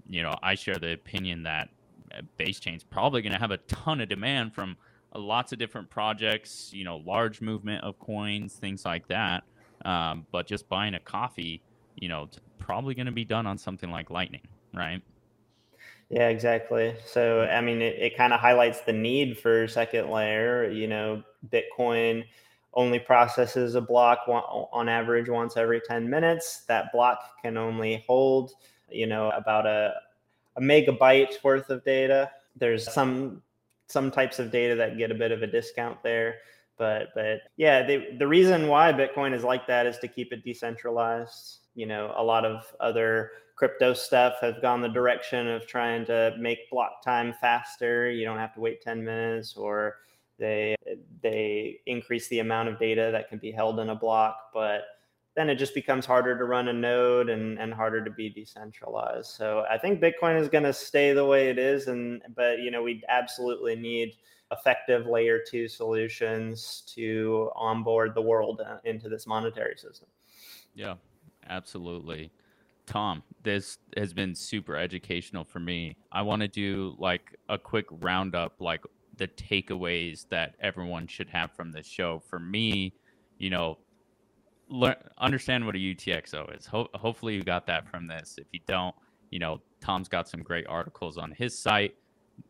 you 0.07 0.23
know 0.23 0.35
I 0.43 0.55
share 0.55 0.77
the 0.77 0.93
opinion 0.93 1.45
that 1.45 1.71
uh, 2.15 2.23
base 2.37 2.61
chain's 2.61 2.85
probably 2.85 3.23
going 3.23 3.33
to 3.33 3.39
have 3.39 3.51
a 3.51 3.59
ton 3.59 4.01
of 4.01 4.09
demand 4.09 4.55
from 4.55 4.77
uh, 5.15 5.19
lots 5.19 5.53
of 5.53 5.59
different 5.59 5.89
projects, 5.91 6.71
you 6.73 6.85
know, 6.85 6.99
large 6.99 7.41
movement 7.41 7.83
of 7.85 7.99
coins, 7.99 8.55
things 8.55 8.85
like 8.85 9.07
that. 9.09 9.45
Um, 9.85 10.27
but 10.31 10.47
just 10.47 10.69
buying 10.69 10.95
a 10.95 11.01
coffee, 11.01 11.63
you 11.97 12.09
know, 12.09 12.29
probably 12.59 12.95
going 12.95 13.07
to 13.07 13.13
be 13.13 13.25
done 13.25 13.47
on 13.47 13.57
something 13.57 13.91
like 13.91 14.11
Lightning, 14.11 14.47
right? 14.75 15.03
Yeah, 16.11 16.29
exactly. 16.29 16.97
So, 17.07 17.43
I 17.43 17.61
mean, 17.61 17.81
it, 17.81 17.97
it 17.97 18.17
kind 18.17 18.33
of 18.33 18.41
highlights 18.41 18.81
the 18.81 18.93
need 18.93 19.39
for 19.39 19.69
second 19.69 20.11
layer. 20.11 20.69
You 20.69 20.89
know, 20.89 21.23
Bitcoin 21.49 22.25
only 22.75 22.99
processes 22.99 23.77
a 23.77 23.81
block 23.81 24.21
on 24.27 24.89
average 24.89 25.29
once 25.29 25.57
every 25.57 25.81
10 25.81 26.11
minutes. 26.11 26.63
That 26.67 26.93
block 26.93 27.41
can 27.43 27.57
only 27.57 28.05
hold, 28.09 28.53
you 28.91 29.07
know, 29.07 29.31
about 29.31 29.67
a, 29.67 29.95
a 30.57 30.61
megabyte 30.61 31.43
worth 31.45 31.71
of 31.71 31.85
data. 31.85 32.31
There's 32.57 32.93
some 32.93 33.43
some 33.87 34.11
types 34.11 34.39
of 34.39 34.53
data 34.53 34.77
that 34.77 34.97
get 34.97 35.11
a 35.11 35.15
bit 35.15 35.33
of 35.33 35.43
a 35.43 35.47
discount 35.47 36.01
there. 36.03 36.37
But 36.77 37.09
but 37.15 37.43
yeah, 37.57 37.87
they, 37.87 38.17
the 38.19 38.27
reason 38.27 38.67
why 38.69 38.93
Bitcoin 38.93 39.35
is 39.35 39.45
like 39.45 39.67
that 39.69 39.87
is 39.87 39.99
to 39.99 40.09
keep 40.09 40.33
it 40.33 40.45
decentralized. 40.45 41.59
You 41.75 41.87
know, 41.87 42.13
a 42.17 42.23
lot 42.23 42.45
of 42.45 42.65
other 42.81 43.31
crypto 43.61 43.93
stuff 43.93 44.37
have 44.41 44.63
gone 44.63 44.81
the 44.81 44.89
direction 44.89 45.47
of 45.47 45.67
trying 45.67 46.03
to 46.07 46.35
make 46.39 46.71
block 46.71 47.05
time 47.05 47.35
faster. 47.43 48.11
You 48.11 48.25
don't 48.25 48.39
have 48.39 48.55
to 48.55 48.61
wait 48.61 48.81
10 48.81 49.05
minutes 49.05 49.55
or 49.55 49.97
they 50.39 50.75
they 51.23 51.79
increase 51.85 52.27
the 52.29 52.39
amount 52.39 52.71
of 52.71 52.79
data 52.79 53.11
that 53.13 53.29
can 53.29 53.37
be 53.37 53.53
held 53.53 53.79
in 53.79 53.91
a 53.91 53.95
block, 53.95 54.35
but 54.55 54.85
then 55.37 55.51
it 55.51 55.57
just 55.57 55.75
becomes 55.75 56.07
harder 56.07 56.39
to 56.39 56.45
run 56.45 56.69
a 56.69 56.73
node 56.73 57.29
and, 57.29 57.59
and 57.59 57.75
harder 57.75 58.03
to 58.03 58.11
be 58.11 58.31
decentralized. 58.31 59.27
So 59.27 59.67
I 59.71 59.77
think 59.77 60.01
Bitcoin 60.01 60.41
is 60.41 60.49
going 60.49 60.65
to 60.65 60.73
stay 60.73 61.13
the 61.13 61.27
way 61.27 61.51
it 61.51 61.59
is, 61.59 61.89
and 61.89 62.23
but 62.35 62.61
you 62.61 62.71
know 62.71 62.83
we 62.83 63.03
absolutely 63.11 63.77
need 63.77 64.15
effective 64.53 65.05
layer 65.05 65.39
two 65.39 65.69
solutions 65.69 66.83
to 66.95 67.51
onboard 67.55 68.15
the 68.15 68.23
world 68.23 68.63
uh, 68.67 68.79
into 68.85 69.11
this 69.11 69.27
monetary 69.27 69.77
system. 69.77 70.09
Yeah, 70.75 70.95
absolutely. 71.47 72.33
Tom, 72.91 73.23
this 73.45 73.79
has 73.97 74.13
been 74.13 74.35
super 74.35 74.77
educational 74.77 75.45
for 75.45 75.61
me. 75.61 75.97
I 76.11 76.23
want 76.23 76.43
to 76.43 76.49
do 76.49 76.97
like 76.99 77.37
a 77.49 77.57
quick 77.57 77.87
roundup, 77.89 78.61
like 78.61 78.85
the 79.17 79.29
takeaways 79.29 80.27
that 80.31 80.57
everyone 80.61 81.07
should 81.07 81.31
have 81.31 81.53
from 81.53 81.71
this 81.71 81.87
show. 81.87 82.21
For 82.29 82.41
me, 82.41 82.93
you 83.39 83.49
know, 83.49 83.79
learn 84.69 84.97
understand 85.19 85.65
what 85.65 85.77
a 85.77 85.79
UTXO 85.79 86.59
is. 86.59 86.67
Ho- 86.67 86.89
hopefully 86.95 87.37
you 87.37 87.45
got 87.45 87.65
that 87.69 87.89
from 87.89 88.09
this. 88.09 88.35
If 88.39 88.49
you 88.53 88.59
don't, 88.67 88.97
you 89.31 89.39
know, 89.39 89.61
Tom's 89.81 90.09
got 90.09 90.29
some 90.29 90.43
great 90.43 90.67
articles 90.67 91.17
on 91.17 91.31
his 91.31 91.57
site. 91.57 91.95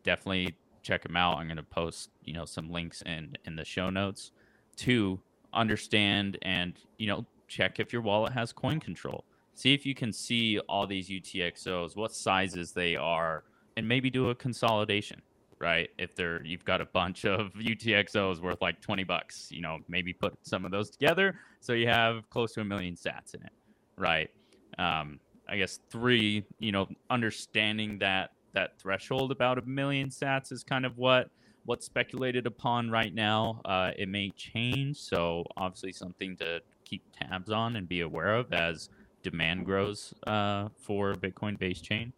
Definitely 0.04 0.56
check 0.82 1.04
him 1.04 1.16
out. 1.16 1.36
I'm 1.36 1.48
going 1.48 1.58
to 1.58 1.62
post, 1.62 2.08
you 2.24 2.32
know, 2.32 2.46
some 2.46 2.70
links 2.70 3.02
in 3.02 3.36
in 3.44 3.56
the 3.56 3.64
show 3.66 3.90
notes. 3.90 4.32
To 4.76 5.20
understand 5.52 6.38
and, 6.40 6.78
you 6.96 7.08
know, 7.08 7.26
check 7.46 7.78
if 7.78 7.92
your 7.92 8.00
wallet 8.00 8.32
has 8.32 8.54
coin 8.54 8.80
control. 8.80 9.26
See 9.60 9.74
if 9.74 9.84
you 9.84 9.94
can 9.94 10.10
see 10.10 10.58
all 10.70 10.86
these 10.86 11.10
UTXOs, 11.10 11.94
what 11.94 12.12
sizes 12.14 12.72
they 12.72 12.96
are, 12.96 13.44
and 13.76 13.86
maybe 13.86 14.08
do 14.08 14.30
a 14.30 14.34
consolidation 14.34 15.20
right? 15.58 15.90
If 15.98 16.16
they're 16.16 16.42
you've 16.42 16.64
got 16.64 16.80
a 16.80 16.86
bunch 16.86 17.26
of 17.26 17.52
UTXOs 17.60 18.40
worth 18.40 18.62
like 18.62 18.80
20 18.80 19.04
bucks, 19.04 19.48
you 19.50 19.60
know, 19.60 19.80
maybe 19.88 20.14
put 20.14 20.32
some 20.40 20.64
of 20.64 20.70
those 20.70 20.88
together 20.88 21.38
so 21.60 21.74
you 21.74 21.86
have 21.86 22.30
close 22.30 22.54
to 22.54 22.62
a 22.62 22.64
million 22.64 22.94
sats 22.94 23.34
in 23.34 23.42
it, 23.42 23.52
right? 23.98 24.30
Um, 24.78 25.20
I 25.46 25.58
guess 25.58 25.80
three, 25.90 26.44
you 26.60 26.72
know, 26.72 26.88
understanding 27.10 27.98
that 27.98 28.30
that 28.54 28.80
threshold 28.80 29.30
about 29.30 29.58
a 29.58 29.62
million 29.62 30.08
sats 30.08 30.50
is 30.50 30.64
kind 30.64 30.86
of 30.86 30.96
what 30.96 31.28
what's 31.66 31.84
speculated 31.84 32.46
upon 32.46 32.90
right 32.90 33.14
now. 33.14 33.60
Uh, 33.66 33.90
it 33.98 34.08
may 34.08 34.30
change, 34.30 34.96
so 34.96 35.44
obviously 35.58 35.92
something 35.92 36.38
to 36.38 36.62
keep 36.86 37.02
tabs 37.12 37.50
on 37.50 37.76
and 37.76 37.86
be 37.86 38.00
aware 38.00 38.34
of 38.34 38.50
as 38.54 38.88
demand 39.22 39.64
grows 39.66 40.14
uh, 40.26 40.68
for 40.76 41.14
Bitcoin 41.14 41.58
base 41.58 41.80
chain. 41.80 42.12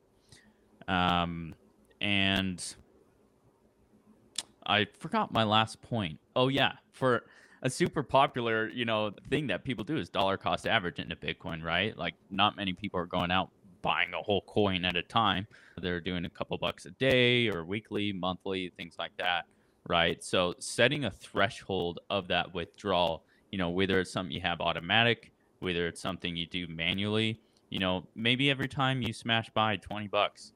Um, 0.89 1.55
and 2.01 2.63
I 4.67 4.87
forgot 4.99 5.33
my 5.33 5.45
last 5.45 5.81
point. 5.83 6.19
Oh 6.35 6.49
yeah, 6.49 6.73
for 6.93 7.25
a 7.63 7.71
super 7.71 8.03
popular, 8.03 8.69
you 8.69 8.85
know, 8.85 9.13
thing 9.31 9.47
that 9.49 9.65
people 9.65 9.85
do 9.85 9.97
is 9.97 10.09
dollar 10.09 10.37
cost 10.37 10.67
average 10.67 10.99
into 10.99 11.17
Bitcoin, 11.17 11.63
right? 11.63 11.97
Like 11.97 12.15
not 12.31 12.57
many 12.57 12.73
people 12.73 12.99
are 13.01 13.07
going 13.07 13.31
out 13.31 13.51
buying 13.83 14.13
a 14.15 14.23
whole 14.23 14.43
coin 14.43 14.85
at 14.85 14.97
a 14.97 15.03
time. 15.03 15.47
They're 15.81 16.01
doing 16.01 16.25
a 16.25 16.31
couple 16.31 16.57
bucks 16.59 16.87
a 16.87 16.91
day 16.93 17.49
or 17.49 17.65
weekly, 17.65 18.13
monthly, 18.13 18.73
things 18.77 18.97
like 18.99 19.17
that, 19.19 19.47
right? 19.89 20.23
So 20.23 20.55
setting 20.59 21.05
a 21.05 21.11
threshold 21.11 22.01
of 22.09 22.29
that 22.29 22.55
withdrawal, 22.55 23.25
you 23.51 23.59
know, 23.59 23.71
whether 23.71 24.01
it's 24.01 24.13
something 24.13 24.33
you 24.33 24.41
have 24.41 24.61
automatic, 24.61 25.33
whether 25.63 25.87
it's 25.87 26.01
something 26.01 26.37
you 26.37 26.47
do 26.47 26.67
manually, 26.67 27.41
you 27.71 27.79
know, 27.79 28.07
maybe 28.15 28.51
every 28.51 28.69
time 28.69 29.01
you 29.01 29.13
smash 29.13 29.49
by 29.51 29.77
20 29.77 30.09
bucks, 30.09 30.53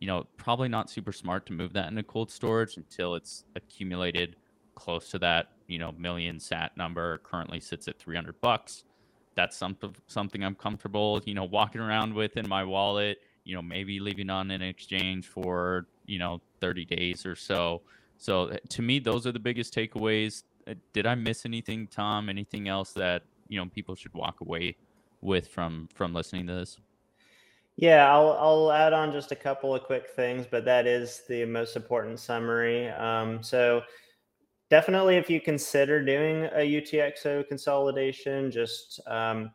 you 0.00 0.06
know, 0.06 0.26
probably 0.36 0.68
not 0.68 0.90
super 0.90 1.12
smart 1.12 1.46
to 1.46 1.52
move 1.52 1.72
that 1.72 1.88
into 1.88 2.02
cold 2.02 2.30
storage 2.30 2.76
until 2.76 3.14
it's 3.14 3.44
accumulated 3.56 4.36
close 4.74 5.08
to 5.10 5.18
that, 5.20 5.52
you 5.68 5.78
know, 5.78 5.92
million 5.92 6.38
sat 6.38 6.76
number. 6.76 7.18
Currently 7.18 7.60
sits 7.60 7.88
at 7.88 7.98
300 7.98 8.40
bucks. 8.40 8.84
That's 9.34 9.56
something 9.56 9.94
something 10.06 10.44
I'm 10.44 10.54
comfortable, 10.54 11.22
you 11.24 11.34
know, 11.34 11.44
walking 11.44 11.80
around 11.80 12.12
with 12.12 12.36
in 12.36 12.48
my 12.48 12.64
wallet. 12.64 13.18
You 13.44 13.54
know, 13.54 13.62
maybe 13.62 14.00
leaving 14.00 14.30
on 14.30 14.50
an 14.50 14.62
exchange 14.62 15.28
for 15.28 15.86
you 16.06 16.18
know 16.18 16.40
30 16.60 16.84
days 16.84 17.24
or 17.24 17.36
so. 17.36 17.82
So 18.18 18.56
to 18.68 18.82
me, 18.82 18.98
those 18.98 19.26
are 19.26 19.32
the 19.32 19.38
biggest 19.38 19.74
takeaways. 19.74 20.44
Uh, 20.66 20.74
did 20.92 21.06
I 21.06 21.14
miss 21.14 21.44
anything, 21.44 21.86
Tom? 21.86 22.28
Anything 22.28 22.68
else 22.68 22.92
that 22.92 23.22
you 23.48 23.58
know 23.58 23.68
people 23.74 23.94
should 23.94 24.14
walk 24.14 24.40
away 24.40 24.76
with 25.20 25.48
from 25.48 25.88
from 25.94 26.12
listening 26.12 26.46
to 26.46 26.54
this? 26.54 26.78
Yeah, 27.76 28.10
I'll 28.12 28.32
I'll 28.38 28.72
add 28.72 28.92
on 28.92 29.12
just 29.12 29.32
a 29.32 29.36
couple 29.36 29.74
of 29.74 29.82
quick 29.82 30.08
things, 30.08 30.46
but 30.48 30.64
that 30.64 30.86
is 30.86 31.22
the 31.28 31.44
most 31.44 31.74
important 31.74 32.20
summary. 32.20 32.88
Um, 32.90 33.42
so 33.42 33.82
definitely, 34.70 35.16
if 35.16 35.28
you 35.28 35.40
consider 35.40 36.04
doing 36.04 36.44
a 36.54 36.60
UTXO 36.60 37.48
consolidation, 37.48 38.50
just 38.50 39.00
um, 39.08 39.50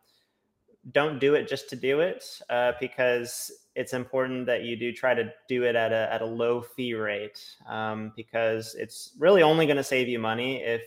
don't 0.92 1.20
do 1.20 1.36
it 1.36 1.48
just 1.48 1.70
to 1.70 1.78
do 1.78 2.02
it, 2.02 2.26
uh, 2.50 2.74
because 2.82 3.52
it's 3.76 3.94
important 3.94 4.46
that 4.48 4.64
you 4.64 4.76
do 4.76 4.92
try 4.92 5.14
to 5.14 5.32
do 5.48 5.64
it 5.64 5.78
at 5.78 5.94
a 5.94 6.12
at 6.12 6.22
a 6.22 6.26
low 6.26 6.62
fee 6.62 6.96
rate, 6.96 7.42
um, 7.70 8.12
because 8.18 8.76
it's 8.76 9.14
really 9.18 9.44
only 9.44 9.66
going 9.66 9.78
to 9.78 9.84
save 9.84 10.10
you 10.10 10.20
money 10.20 10.62
if 10.62 10.82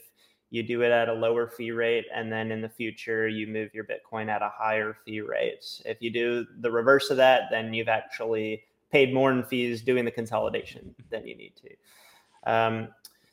you 0.53 0.63
do 0.63 0.83
it 0.83 0.93
at 0.93 1.09
a 1.09 1.13
lower 1.13 1.49
fee 1.49 1.71
rate 1.71 2.05
and 2.15 2.31
then 2.31 2.53
in 2.53 2.61
the 2.61 2.69
future 2.69 3.27
you 3.27 3.47
move 3.47 3.75
your 3.75 3.85
bitcoin 3.85 4.29
at 4.29 4.43
a 4.43 4.53
higher 4.55 4.95
fee 5.03 5.23
rate. 5.23 5.65
If 5.87 6.03
you 6.03 6.11
do 6.11 6.47
the 6.61 6.71
reverse 6.71 7.09
of 7.09 7.17
that 7.17 7.45
then 7.51 7.73
you've 7.73 7.89
actually 7.89 8.63
paid 8.93 9.15
more 9.15 9.33
in 9.33 9.43
fees 9.45 9.81
doing 9.81 10.05
the 10.05 10.11
consolidation 10.11 10.95
than 11.09 11.27
you 11.27 11.35
need 11.35 11.55
to. 11.57 12.53
Um, 12.53 12.89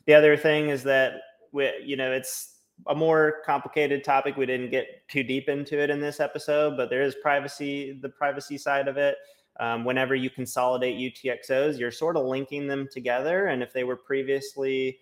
the 0.06 0.14
other 0.14 0.34
thing 0.34 0.70
is 0.70 0.82
that 0.84 1.20
we, 1.52 1.70
you 1.84 1.94
know 1.94 2.10
it's 2.10 2.56
a 2.86 2.94
more 2.94 3.42
complicated 3.44 4.02
topic. 4.02 4.38
We 4.38 4.46
didn't 4.46 4.70
get 4.70 5.06
too 5.08 5.22
deep 5.22 5.50
into 5.50 5.78
it 5.78 5.90
in 5.90 6.00
this 6.00 6.20
episode 6.20 6.78
but 6.78 6.88
there 6.88 7.02
is 7.02 7.14
privacy 7.16 7.98
the 8.00 8.08
privacy 8.08 8.56
side 8.56 8.88
of 8.88 8.96
it. 8.96 9.16
Um, 9.58 9.84
whenever 9.84 10.14
you 10.14 10.30
consolidate 10.30 10.96
utxos 10.96 11.78
you're 11.78 11.90
sort 11.90 12.16
of 12.16 12.24
linking 12.24 12.66
them 12.66 12.88
together 12.90 13.48
and 13.48 13.62
if 13.62 13.74
they 13.74 13.84
were 13.84 13.96
previously 13.96 15.00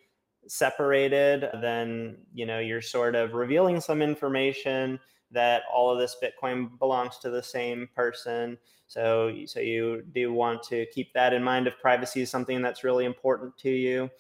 separated, 0.49 1.49
then 1.61 2.17
you 2.35 2.47
know 2.47 2.59
you're 2.59 2.83
sort 2.83 3.15
of 3.15 3.35
revealing 3.35 3.81
some 3.81 4.03
information 4.03 4.99
that 5.31 5.63
all 5.73 5.91
of 5.91 5.99
this 5.99 6.17
Bitcoin 6.23 6.79
belongs 6.79 7.19
to 7.19 7.31
the 7.31 7.43
same 7.43 7.89
person. 7.95 8.59
So, 8.87 9.35
so 9.47 9.61
you 9.61 10.03
do 10.15 10.33
want 10.33 10.63
to 10.65 10.87
keep 10.87 11.13
that 11.13 11.35
in 11.35 11.45
mind 11.45 11.67
if 11.67 11.79
privacy 11.79 12.23
is 12.23 12.31
something 12.31 12.63
that's 12.63 12.85
really 12.85 13.05
important 13.05 13.57
to 13.59 13.71
you. 13.71 14.11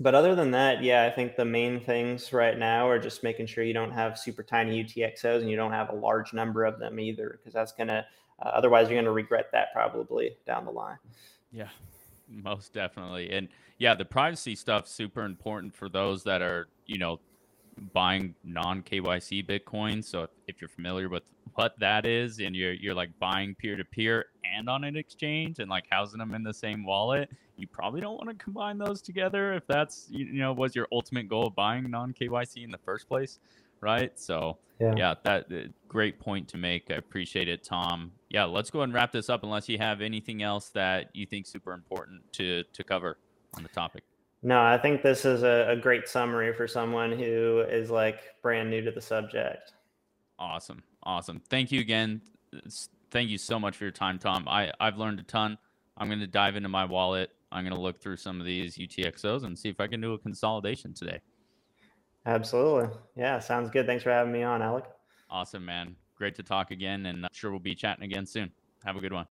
But 0.00 0.14
other 0.14 0.34
than 0.34 0.50
that, 0.50 0.82
yeah, 0.82 1.04
I 1.04 1.10
think 1.10 1.36
the 1.36 1.44
main 1.44 1.80
things 1.80 2.32
right 2.32 2.58
now 2.58 2.88
are 2.88 2.98
just 2.98 3.22
making 3.22 3.46
sure 3.46 3.64
you 3.64 3.72
don't 3.72 3.92
have 3.92 4.18
super 4.18 4.42
tiny 4.42 4.82
UTXOs 4.84 5.40
and 5.40 5.48
you 5.48 5.56
don't 5.56 5.72
have 5.72 5.90
a 5.90 5.94
large 5.94 6.32
number 6.32 6.64
of 6.64 6.78
them 6.78 6.98
either, 6.98 7.38
because 7.38 7.54
that's 7.54 7.72
gonna 7.72 8.04
uh, 8.42 8.48
otherwise 8.48 8.90
you're 8.90 9.00
gonna 9.00 9.12
regret 9.12 9.46
that 9.52 9.72
probably 9.72 10.36
down 10.46 10.64
the 10.64 10.70
line. 10.72 10.98
Yeah, 11.52 11.68
most 12.28 12.72
definitely. 12.72 13.30
And 13.30 13.48
yeah, 13.78 13.94
the 13.94 14.04
privacy 14.04 14.54
stuff 14.54 14.88
super 14.88 15.24
important 15.24 15.74
for 15.74 15.88
those 15.88 16.24
that 16.24 16.42
are 16.42 16.68
you 16.86 16.98
know 16.98 17.20
buying 17.92 18.34
non 18.44 18.82
KYC 18.82 19.46
Bitcoin. 19.46 20.02
So 20.04 20.28
if, 20.46 20.60
you're 20.60 20.68
familiar 20.68 21.08
with 21.08 21.24
what 21.54 21.78
that 21.78 22.06
is 22.06 22.38
and 22.38 22.54
you're 22.54 22.72
you're 22.72 22.94
like 22.94 23.10
buying 23.18 23.54
peer 23.54 23.76
to 23.76 23.84
peer 23.84 24.26
and 24.44 24.68
on 24.68 24.84
an 24.84 24.96
exchange 24.96 25.58
and 25.58 25.68
like 25.70 25.84
housing 25.90 26.18
them 26.18 26.34
in 26.34 26.42
the 26.42 26.54
same 26.54 26.84
wallet, 26.84 27.30
you 27.56 27.66
probably 27.66 28.00
don't 28.00 28.14
want 28.14 28.28
to 28.28 28.42
combine 28.42 28.78
those 28.78 29.02
together 29.02 29.54
if 29.54 29.66
that's 29.66 30.06
you 30.10 30.32
know 30.32 30.52
was 30.52 30.74
your 30.74 30.88
ultimate 30.92 31.28
goal 31.28 31.46
of 31.46 31.54
buying 31.54 31.90
non 31.90 32.12
KYC 32.12 32.64
in 32.64 32.70
the 32.70 32.78
first 32.78 33.08
place, 33.08 33.38
right? 33.84 34.18
So 34.18 34.58
yeah, 34.80 34.94
yeah 34.96 35.14
that 35.22 35.46
uh, 35.52 35.68
great 35.86 36.18
point 36.18 36.48
to 36.48 36.56
make. 36.56 36.90
I 36.90 36.94
appreciate 36.94 37.48
it, 37.48 37.62
Tom. 37.62 38.10
Yeah, 38.30 38.44
let's 38.44 38.70
go 38.70 38.80
ahead 38.80 38.88
and 38.88 38.94
wrap 38.94 39.12
this 39.12 39.30
up 39.30 39.44
unless 39.44 39.68
you 39.68 39.78
have 39.78 40.00
anything 40.00 40.42
else 40.42 40.70
that 40.70 41.10
you 41.14 41.26
think 41.26 41.46
super 41.46 41.72
important 41.72 42.20
to 42.32 42.64
to 42.72 42.82
cover 42.82 43.18
on 43.56 43.62
the 43.62 43.68
topic. 43.68 44.02
No, 44.42 44.60
I 44.60 44.76
think 44.76 45.02
this 45.02 45.24
is 45.24 45.42
a, 45.42 45.68
a, 45.70 45.76
great 45.76 46.06
summary 46.06 46.52
for 46.52 46.68
someone 46.68 47.12
who 47.12 47.64
is 47.66 47.90
like 47.90 48.20
brand 48.42 48.68
new 48.68 48.82
to 48.82 48.90
the 48.90 49.00
subject. 49.00 49.72
Awesome. 50.38 50.82
Awesome. 51.02 51.40
Thank 51.48 51.72
you 51.72 51.80
again. 51.80 52.20
Thank 53.10 53.30
you 53.30 53.38
so 53.38 53.58
much 53.58 53.74
for 53.74 53.84
your 53.84 53.90
time, 53.90 54.18
Tom. 54.18 54.46
I, 54.46 54.70
I've 54.78 54.98
learned 54.98 55.18
a 55.20 55.22
ton. 55.22 55.56
I'm 55.96 56.08
going 56.08 56.20
to 56.20 56.26
dive 56.26 56.56
into 56.56 56.68
my 56.68 56.84
wallet. 56.84 57.30
I'm 57.52 57.64
going 57.64 57.74
to 57.74 57.80
look 57.80 58.02
through 58.02 58.18
some 58.18 58.38
of 58.38 58.44
these 58.44 58.76
UTXOs 58.76 59.44
and 59.44 59.58
see 59.58 59.70
if 59.70 59.80
I 59.80 59.86
can 59.86 60.02
do 60.02 60.12
a 60.12 60.18
consolidation 60.18 60.92
today. 60.92 61.20
Absolutely. 62.26 62.96
Yeah, 63.16 63.38
sounds 63.38 63.70
good. 63.70 63.86
Thanks 63.86 64.02
for 64.02 64.10
having 64.10 64.32
me 64.32 64.42
on, 64.42 64.62
Alec. 64.62 64.84
Awesome, 65.30 65.64
man. 65.64 65.96
Great 66.16 66.34
to 66.36 66.42
talk 66.42 66.70
again, 66.70 67.06
and 67.06 67.24
I'm 67.24 67.30
sure 67.32 67.50
we'll 67.50 67.60
be 67.60 67.74
chatting 67.74 68.04
again 68.04 68.24
soon. 68.26 68.50
Have 68.84 68.96
a 68.96 69.00
good 69.00 69.12
one. 69.12 69.22